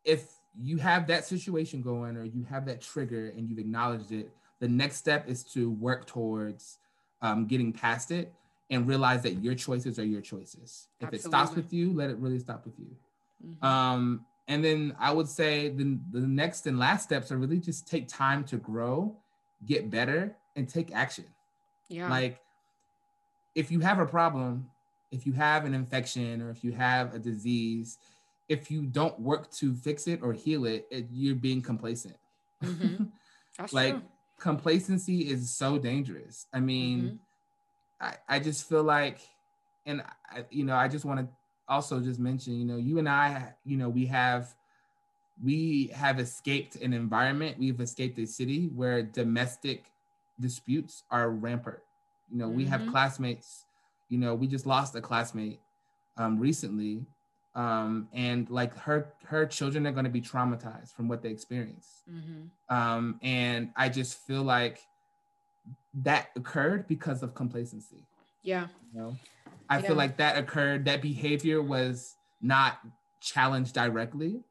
if 0.03 0.27
you 0.57 0.77
have 0.77 1.07
that 1.07 1.25
situation 1.25 1.81
going 1.81 2.15
or 2.15 2.23
you 2.23 2.43
have 2.43 2.65
that 2.65 2.81
trigger 2.81 3.33
and 3.35 3.49
you've 3.49 3.59
acknowledged 3.59 4.11
it, 4.11 4.31
the 4.59 4.67
next 4.67 4.97
step 4.97 5.27
is 5.27 5.43
to 5.43 5.69
work 5.71 6.05
towards 6.05 6.77
um, 7.21 7.45
getting 7.47 7.73
past 7.73 8.11
it 8.11 8.31
and 8.69 8.87
realize 8.87 9.21
that 9.23 9.43
your 9.43 9.55
choices 9.55 9.99
are 9.99 10.05
your 10.05 10.21
choices. 10.21 10.87
If 11.01 11.13
it 11.13 11.21
stops 11.21 11.55
with 11.55 11.73
you, 11.73 11.91
let 11.93 12.09
it 12.09 12.17
really 12.17 12.39
stop 12.39 12.65
with 12.65 12.79
you. 12.79 12.95
Mhm. 13.43 13.63
Um, 13.63 14.25
and 14.47 14.63
then 14.63 14.95
I 14.99 15.11
would 15.11 15.27
say 15.27 15.69
the, 15.69 15.99
the 16.11 16.21
next 16.21 16.67
and 16.67 16.79
last 16.79 17.03
steps 17.03 17.31
are 17.31 17.37
really 17.37 17.59
just 17.59 17.87
take 17.87 18.07
time 18.07 18.43
to 18.45 18.57
grow, 18.57 19.17
get 19.65 19.89
better, 19.89 20.35
and 20.55 20.69
take 20.69 20.93
action. 20.95 21.25
yeah. 21.89 22.09
Like 22.09 22.39
if 23.55 23.71
you 23.71 23.79
have 23.79 23.99
a 23.99 24.05
problem, 24.05 24.69
if 25.15 25.25
you 25.25 25.33
have 25.33 25.65
an 25.65 25.73
infection 25.73 26.41
or 26.41 26.49
if 26.51 26.63
you 26.63 26.71
have 26.73 27.13
a 27.15 27.19
disease, 27.19 27.97
if 28.49 28.69
you 28.69 28.83
don't 28.85 29.19
work 29.19 29.49
to 29.51 29.73
fix 29.73 30.07
it 30.07 30.21
or 30.21 30.33
heal 30.33 30.65
it, 30.65 30.87
it 30.91 31.07
you're 31.11 31.35
being 31.35 31.61
complacent. 31.61 32.17
Mhm. 32.63 33.11
That's 33.57 33.73
like 33.73 33.95
true. 33.95 34.01
complacency 34.39 35.29
is 35.29 35.49
so 35.55 35.77
dangerous. 35.77 36.47
I 36.53 36.59
mean, 36.59 37.15
Mhm. 37.15 37.19
I, 38.01 38.15
I 38.27 38.39
just 38.39 38.67
feel 38.67 38.83
like, 38.83 39.19
and 39.85 40.01
I, 40.29 40.45
you 40.49 40.65
know, 40.65 40.75
I 40.75 40.87
just 40.87 41.05
want 41.05 41.19
to 41.21 41.27
also 41.67 41.99
just 42.01 42.19
mention, 42.19 42.53
you 42.55 42.65
know, 42.65 42.77
you 42.77 42.99
and 42.99 43.07
I, 43.09 43.53
you 43.65 43.77
know, 43.77 43.89
we 43.89 44.05
have, 44.07 44.53
we 45.43 45.87
have 45.93 46.19
escaped 46.19 46.75
an 46.77 46.93
environment, 46.93 47.57
we've 47.59 47.79
escaped 47.79 48.19
a 48.19 48.27
city 48.27 48.67
where 48.75 49.01
domestic 49.03 49.91
disputes 50.39 51.03
are 51.09 51.29
rampant. 51.31 51.79
You 52.31 52.37
know, 52.39 52.49
we 52.49 52.65
have 52.65 52.81
Mhm. 52.81 52.91
classmates, 52.91 53.65
you 54.09 54.17
know, 54.17 54.35
we 54.35 54.47
just 54.47 54.65
lost 54.65 54.95
a 54.95 55.01
classmate 55.01 55.59
um, 56.17 56.39
recently. 56.39 57.05
Um, 57.55 58.09
and 58.13 58.49
like 58.49 58.77
her, 58.79 59.13
her 59.25 59.45
children 59.45 59.87
are 59.87 59.91
going 59.93 60.03
to 60.03 60.09
be 60.09 60.21
traumatized 60.21 60.93
from 60.93 61.07
what 61.07 61.21
they 61.21 61.29
experienced. 61.29 62.03
Mhm. 62.09 62.49
Um, 62.69 63.17
and 63.23 63.71
I 63.77 63.87
just 63.89 64.17
feel 64.27 64.43
like 64.43 64.79
that 66.03 66.29
occurred 66.35 66.87
because 66.87 67.23
of 67.23 67.33
complacency. 67.33 68.05
Yeah. 68.43 68.67
You 68.93 68.99
know, 68.99 69.15
I 69.69 69.77
Yeah. 69.79 69.87
feel 69.87 69.95
like 69.95 70.17
that 70.17 70.37
occurred. 70.37 70.85
That 70.85 71.01
behavior 71.01 71.61
was 71.61 72.15
not 72.41 72.79
challenged 73.21 73.73
directly, 73.73 74.43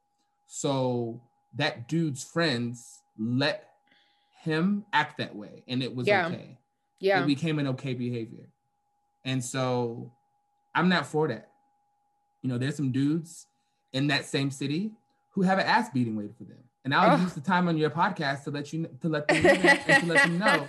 so 0.47 1.21
that 1.55 1.87
dude's 1.88 2.25
friends 2.25 3.01
let 3.19 3.71
him 4.43 4.85
act 4.93 5.19
that 5.19 5.37
way, 5.37 5.62
and 5.69 5.83
it 5.83 5.95
was 5.95 6.09
Yeah. 6.09 6.27
okay. 6.29 6.59
Yeah. 7.01 7.23
It 7.23 7.27
became 7.27 7.59
an 7.59 7.67
okay 7.69 7.95
behavior, 7.95 8.49
and 9.25 9.43
so 9.45 10.13
I'm 10.75 10.89
not 10.89 11.07
for 11.07 11.29
that. 11.29 11.51
You 12.43 12.49
know, 12.51 12.59
there's 12.59 12.77
some 12.77 12.93
dudes 12.93 13.47
in 13.93 14.09
that 14.09 14.25
same 14.27 14.51
city 14.51 14.93
who 15.31 15.43
have 15.43 15.59
an 15.59 15.67
ass 15.67 15.89
beating 15.91 16.15
waiting 16.17 16.35
for 16.35 16.45
them, 16.45 16.59
and 16.85 16.95
I'll 16.95 17.17
Oh. 17.19 17.23
use 17.23 17.33
the 17.33 17.41
time 17.41 17.69
on 17.69 17.77
your 17.77 17.91
podcast 17.91 18.45
to 18.45 18.51
let 18.51 18.73
you 18.73 18.87
to 19.01 19.09
let 19.09 19.29
them 19.29 19.43
know 19.43 19.53
to 20.01 20.07
let 20.07 20.23
them 20.23 20.39
know 20.39 20.69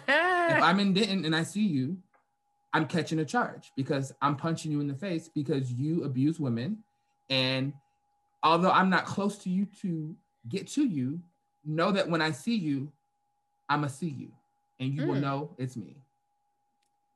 if 0.50 0.62
I'm 0.62 0.80
in 0.80 0.94
Denton 0.94 1.26
and 1.26 1.36
I 1.36 1.44
see 1.44 1.66
you, 1.66 1.98
I'm 2.74 2.86
catching 2.88 3.20
a 3.20 3.26
charge 3.26 3.72
because 3.76 4.14
I'm 4.22 4.36
punching 4.36 4.72
you 4.72 4.80
in 4.80 4.88
the 4.88 4.94
face 4.96 5.28
because 5.30 5.72
you 5.72 6.04
abuse 6.04 6.40
women. 6.40 6.84
And 7.30 7.74
although 8.44 8.70
I'm 8.72 8.90
not 8.90 9.06
close 9.06 9.38
to 9.40 9.50
you 9.50 9.66
to 9.82 10.16
get 10.48 10.68
to 10.70 10.86
you, 10.86 11.20
know 11.64 11.92
that 11.92 12.08
when 12.10 12.22
I 12.22 12.32
see 12.32 12.56
you, 12.56 12.92
I'ma 13.70 13.88
see 13.88 14.10
you 14.10 14.32
and 14.80 14.94
you 14.94 15.04
will 15.04 15.16
Mm. 15.16 15.22
know 15.22 15.56
it's 15.58 15.76
me. 15.76 15.96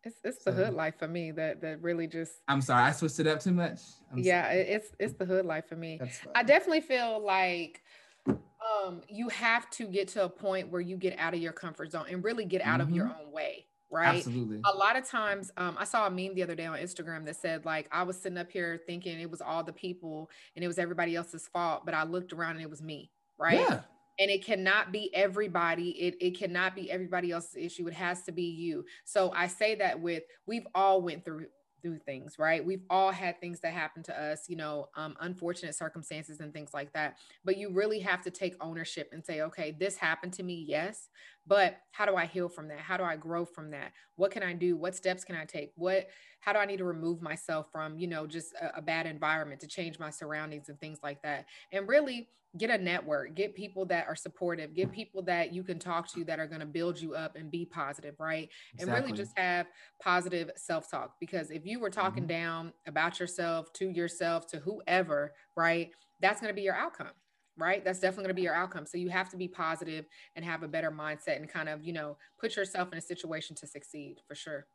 It's 0.09 0.17
it's 0.37 0.43
the 0.43 0.51
So- 0.51 0.65
hood 0.65 0.73
life 0.73 0.95
for 0.97 1.07
me 1.07 1.31
that 1.31 1.61
that 1.61 1.81
really 1.81 2.07
just 2.07 2.33
I'm 2.47 2.61
sorry, 2.61 2.83
I 2.83 2.91
switched 2.91 3.19
it 3.19 3.27
up 3.27 3.39
too 3.39 3.51
much. 3.51 3.79
I'm 4.11 4.19
yeah, 4.19 4.43
sorry. 4.47 4.59
it's 4.61 4.87
it's 4.99 5.13
the 5.13 5.25
hood 5.25 5.45
life 5.45 5.67
for 5.67 5.75
me. 5.75 5.99
I 6.35 6.43
definitely 6.43 6.81
feel 6.81 7.23
like 7.23 7.81
um 8.27 9.01
you 9.07 9.29
have 9.29 9.69
to 9.71 9.85
get 9.87 10.07
to 10.09 10.23
a 10.25 10.29
point 10.29 10.69
where 10.69 10.81
you 10.81 10.97
get 10.97 11.17
out 11.19 11.33
of 11.33 11.39
your 11.39 11.53
comfort 11.53 11.91
zone 11.91 12.05
and 12.09 12.23
really 12.23 12.45
get 12.45 12.61
out 12.61 12.81
of 12.81 12.89
your 12.91 13.05
own 13.05 13.31
way, 13.31 13.65
right? 13.89 14.17
Absolutely. 14.17 14.61
a 14.65 14.75
lot 14.75 14.97
of 14.97 15.07
times 15.07 15.51
um, 15.57 15.75
i 15.79 15.83
saw 15.85 16.05
a 16.07 16.09
meme 16.11 16.35
the 16.35 16.43
other 16.43 16.55
day 16.55 16.65
on 16.65 16.77
instagram 16.77 17.25
that 17.25 17.35
said 17.37 17.65
like 17.65 17.87
i 17.91 18.03
was 18.03 18.17
sitting 18.21 18.37
up 18.37 18.51
here 18.51 18.79
thinking 18.85 19.19
it 19.19 19.31
was 19.31 19.41
all 19.41 19.63
the 19.63 19.73
people 19.73 20.29
and 20.55 20.63
it 20.63 20.67
was 20.67 20.77
everybody 20.77 21.15
else's 21.15 21.47
fault 21.47 21.85
but 21.85 21.93
i 21.93 22.03
looked 22.03 22.33
around 22.33 22.51
and 22.51 22.61
it 22.61 22.69
was 22.69 22.81
me 22.81 23.09
right 23.39 23.59
Yeah. 23.59 23.81
And 24.19 24.29
it 24.29 24.43
cannot 24.45 24.91
be 24.91 25.13
everybody 25.15 25.89
it, 25.91 26.15
it 26.19 26.37
cannot 26.37 26.75
be 26.75 26.91
everybody 26.91 27.31
else's 27.31 27.55
issue 27.55 27.87
it 27.87 27.93
has 27.93 28.21
to 28.23 28.31
be 28.31 28.43
you. 28.43 28.85
So 29.05 29.31
i 29.35 29.47
say 29.47 29.75
that 29.75 29.99
with 29.99 30.23
we've 30.45 30.67
all 30.75 31.01
went 31.01 31.25
through 31.25 31.47
through 31.81 31.99
things 31.99 32.37
right? 32.37 32.65
We've 32.65 32.83
all 32.89 33.09
had 33.11 33.39
things 33.39 33.61
that 33.61 33.71
happen 33.73 34.03
to 34.03 34.21
us 34.21 34.49
you 34.49 34.57
know 34.57 34.87
um, 34.95 35.15
unfortunate 35.21 35.75
circumstances 35.75 36.41
and 36.41 36.53
things 36.53 36.71
like 36.73 36.91
that. 36.93 37.17
But 37.45 37.57
you 37.57 37.71
really 37.71 37.99
have 37.99 38.21
to 38.23 38.31
take 38.31 38.55
ownership 38.61 39.09
and 39.13 39.23
say 39.25 39.41
okay 39.41 39.75
this 39.79 39.95
happened 39.95 40.33
to 40.33 40.43
me 40.43 40.65
yes 40.67 41.07
but 41.47 41.77
how 41.91 42.05
do 42.05 42.15
i 42.15 42.25
heal 42.25 42.49
from 42.49 42.67
that? 42.67 42.79
How 42.79 42.97
do 42.97 43.03
i 43.03 43.15
grow 43.15 43.45
from 43.45 43.71
that? 43.71 43.93
What 44.15 44.31
can 44.31 44.43
i 44.43 44.53
do? 44.53 44.75
What 44.75 44.95
steps 44.95 45.23
can 45.23 45.35
i 45.35 45.45
take? 45.45 45.71
What 45.75 46.07
how 46.41 46.53
do 46.53 46.59
i 46.59 46.65
need 46.65 46.77
to 46.77 46.85
remove 46.85 47.21
myself 47.21 47.67
from 47.71 47.97
you 47.97 48.07
know 48.07 48.27
just 48.27 48.53
a, 48.55 48.77
a 48.77 48.81
bad 48.81 49.05
environment 49.05 49.61
to 49.61 49.67
change 49.67 49.99
my 49.99 50.09
surroundings 50.09 50.69
and 50.69 50.79
things 50.79 50.99
like 51.01 51.21
that? 51.23 51.45
And 51.71 51.87
really 51.87 52.29
get 52.57 52.71
a 52.71 52.77
network 52.77 53.35
get 53.35 53.53
people 53.53 53.85
that 53.85 54.07
are 54.07 54.15
supportive 54.15 54.73
get 54.73 54.91
people 54.91 55.21
that 55.21 55.53
you 55.53 55.63
can 55.63 55.77
talk 55.77 56.07
to 56.07 56.23
that 56.25 56.39
are 56.39 56.47
going 56.47 56.59
to 56.59 56.65
build 56.65 56.99
you 56.99 57.13
up 57.13 57.35
and 57.35 57.51
be 57.51 57.63
positive 57.63 58.15
right 58.19 58.49
and 58.79 58.91
really 58.91 59.11
just 59.13 59.37
have 59.37 59.67
positive 60.01 60.49
self-talk 60.55 61.13
because 61.19 61.51
if 61.51 61.63
you 61.65 61.79
were 61.79 61.91
talking 61.91 62.23
Mhm. 62.23 62.27
down 62.29 62.73
about 62.87 63.19
yourself 63.19 63.71
to 63.73 63.89
yourself 63.91 64.47
to 64.47 64.59
whoever 64.59 65.33
right 65.55 65.91
that's 66.21 66.41
going 66.41 66.49
to 66.49 66.55
be 66.55 66.63
your 66.63 66.75
outcome 66.75 67.11
right 67.55 67.85
that's 67.85 67.99
definitely 67.99 68.23
going 68.23 68.35
to 68.35 68.41
be 68.41 68.41
your 68.41 68.55
outcome 68.55 68.85
so 68.87 68.97
you 68.97 69.09
have 69.09 69.29
to 69.29 69.37
be 69.37 69.47
positive 69.47 70.05
and 70.35 70.43
have 70.43 70.63
a 70.63 70.67
better 70.67 70.89
mindset 70.91 71.35
and 71.35 71.47
kind 71.49 71.69
of 71.69 71.83
you 71.83 71.93
know 71.93 72.17
put 72.39 72.55
yourself 72.55 72.91
in 72.91 72.97
a 72.97 73.01
situation 73.01 73.55
to 73.55 73.67
succeed 73.67 74.21
for 74.27 74.33
sure 74.33 74.65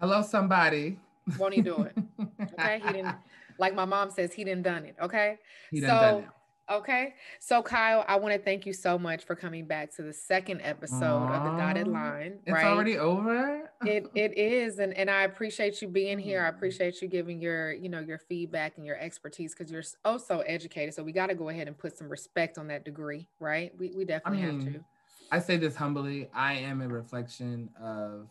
Hello, 0.00 0.22
somebody. 0.22 0.96
Won't 1.38 1.54
he 1.54 1.60
do 1.60 1.82
it? 1.82 1.96
okay 2.54 2.80
he 2.80 2.92
didn't 2.92 3.14
like 3.58 3.74
my 3.74 3.84
mom 3.84 4.10
says 4.10 4.32
he 4.32 4.42
didn't 4.42 4.62
done 4.62 4.84
it 4.84 4.96
okay 5.00 5.36
He 5.70 5.80
done 5.80 6.00
done 6.00 6.14
it. 6.24 6.28
Okay. 6.70 7.14
So, 7.40 7.62
Kyle, 7.62 8.04
I 8.06 8.16
want 8.16 8.34
to 8.34 8.40
thank 8.40 8.66
you 8.66 8.72
so 8.72 8.98
much 8.98 9.24
for 9.24 9.34
coming 9.34 9.64
back 9.66 9.94
to 9.96 10.02
the 10.02 10.12
second 10.12 10.60
episode 10.62 11.30
of 11.30 11.44
the 11.44 11.62
Dotted 11.62 11.88
Line. 11.88 12.40
It's 12.44 12.52
right. 12.52 12.66
already 12.66 12.98
over. 12.98 13.70
it 13.86 14.06
it 14.14 14.36
is, 14.36 14.78
and 14.78 14.92
and 14.94 15.10
I 15.10 15.22
appreciate 15.22 15.80
you 15.80 15.88
being 15.88 16.18
here. 16.18 16.44
I 16.44 16.50
Mm. 16.50 16.56
appreciate 16.56 17.00
you 17.00 17.08
giving 17.08 17.40
your 17.40 17.72
you 17.72 17.88
know 17.88 18.00
your 18.00 18.18
feedback 18.18 18.76
and 18.76 18.84
your 18.84 18.96
expertise 18.98 19.54
because 19.54 19.72
you're 19.72 19.82
so 19.82 20.18
so 20.18 20.40
educated. 20.40 20.94
So 20.94 21.02
we 21.02 21.12
got 21.12 21.28
to 21.28 21.34
go 21.34 21.48
ahead 21.48 21.68
and 21.68 21.78
put 21.78 21.96
some 21.96 22.08
respect 22.08 22.58
on 22.58 22.68
that 22.68 22.84
degree, 22.84 23.28
right? 23.40 23.72
We 23.78 23.92
we 23.96 24.04
definitely 24.04 24.40
have 24.40 24.56
mean, 24.56 24.74
to. 24.74 24.84
I 25.30 25.38
say 25.38 25.56
this 25.56 25.74
humbly. 25.74 26.28
I 26.34 26.54
am 26.54 26.82
a 26.82 26.88
reflection 26.88 27.70
of 27.80 28.28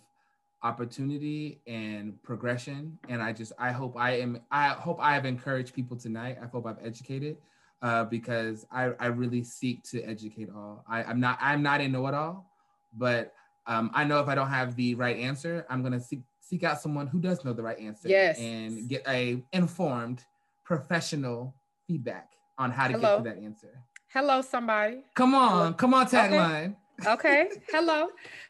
opportunity 0.64 1.60
and 1.66 2.22
progression, 2.24 3.00
and 3.10 3.22
I 3.22 3.34
just 3.34 3.52
I 3.58 3.72
hope 3.72 3.96
I 3.98 4.18
am. 4.18 4.42
I 4.52 4.70
hope 4.70 5.00
I 5.02 5.14
have 5.16 5.26
encouraged 5.26 5.74
people 5.74 5.98
tonight. 5.98 6.38
I 6.42 6.46
hope 6.46 6.66
I've 6.68 6.84
educated, 6.84 7.38
uh, 7.82 8.06
because 8.06 8.66
I 8.72 8.92
I 9.00 9.08
really 9.08 9.44
seek 9.44 9.84
to 9.92 10.02
educate 10.04 10.50
all. 10.56 10.84
I, 10.90 11.04
I'm 11.04 11.20
not 11.20 11.38
I'm 11.42 11.62
not 11.62 11.82
a 11.82 11.88
know-it-all, 11.88 12.50
but 12.94 13.34
um, 13.66 13.92
I 13.94 14.04
know 14.04 14.20
if 14.20 14.28
I 14.28 14.36
don't 14.36 14.50
have 14.50 14.76
the 14.76 14.96
right 14.96 15.18
answer, 15.18 15.66
I'm 15.70 15.84
gonna 15.84 16.00
seek 16.00 16.22
seek 16.40 16.64
out 16.64 16.80
someone 16.82 17.08
who 17.08 17.20
does 17.20 17.44
know 17.44 17.54
the 17.54 17.64
right 17.64 17.80
answer. 17.80 18.08
Yes. 18.10 18.40
and 18.40 18.88
get 18.88 19.04
a 19.08 19.44
informed, 19.52 20.24
professional 20.64 21.56
feedback 21.88 22.32
on 22.58 22.72
how 22.72 22.88
to 22.88 22.94
Hello. 22.94 23.18
get 23.22 23.24
to 23.24 23.36
that 23.36 23.44
answer. 23.44 23.84
Hello, 24.10 24.42
somebody. 24.42 25.04
Come 25.16 25.36
on, 25.36 25.74
come 25.74 25.94
on, 25.94 26.06
Okay. 26.08 26.18
tagline. 26.18 26.76
okay 27.06 27.48
hello 27.70 28.08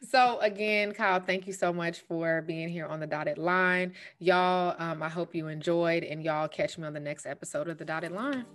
so 0.10 0.40
again 0.40 0.94
kyle 0.94 1.20
thank 1.20 1.46
you 1.48 1.52
so 1.52 1.74
much 1.74 2.00
for 2.08 2.42
being 2.44 2.70
here 2.70 2.86
on 2.86 3.02
the 3.02 3.06
dotted 3.06 3.38
line 3.38 3.92
y'all 4.20 4.74
um, 4.80 5.04
i 5.04 5.10
hope 5.10 5.36
you 5.36 5.50
enjoyed 5.50 6.02
and 6.06 6.24
y'all 6.24 6.48
catch 6.48 6.78
me 6.78 6.88
on 6.88 6.94
the 6.94 7.00
next 7.00 7.26
episode 7.26 7.68
of 7.68 7.78
the 7.78 7.84
dotted 7.84 8.13
line 8.13 8.46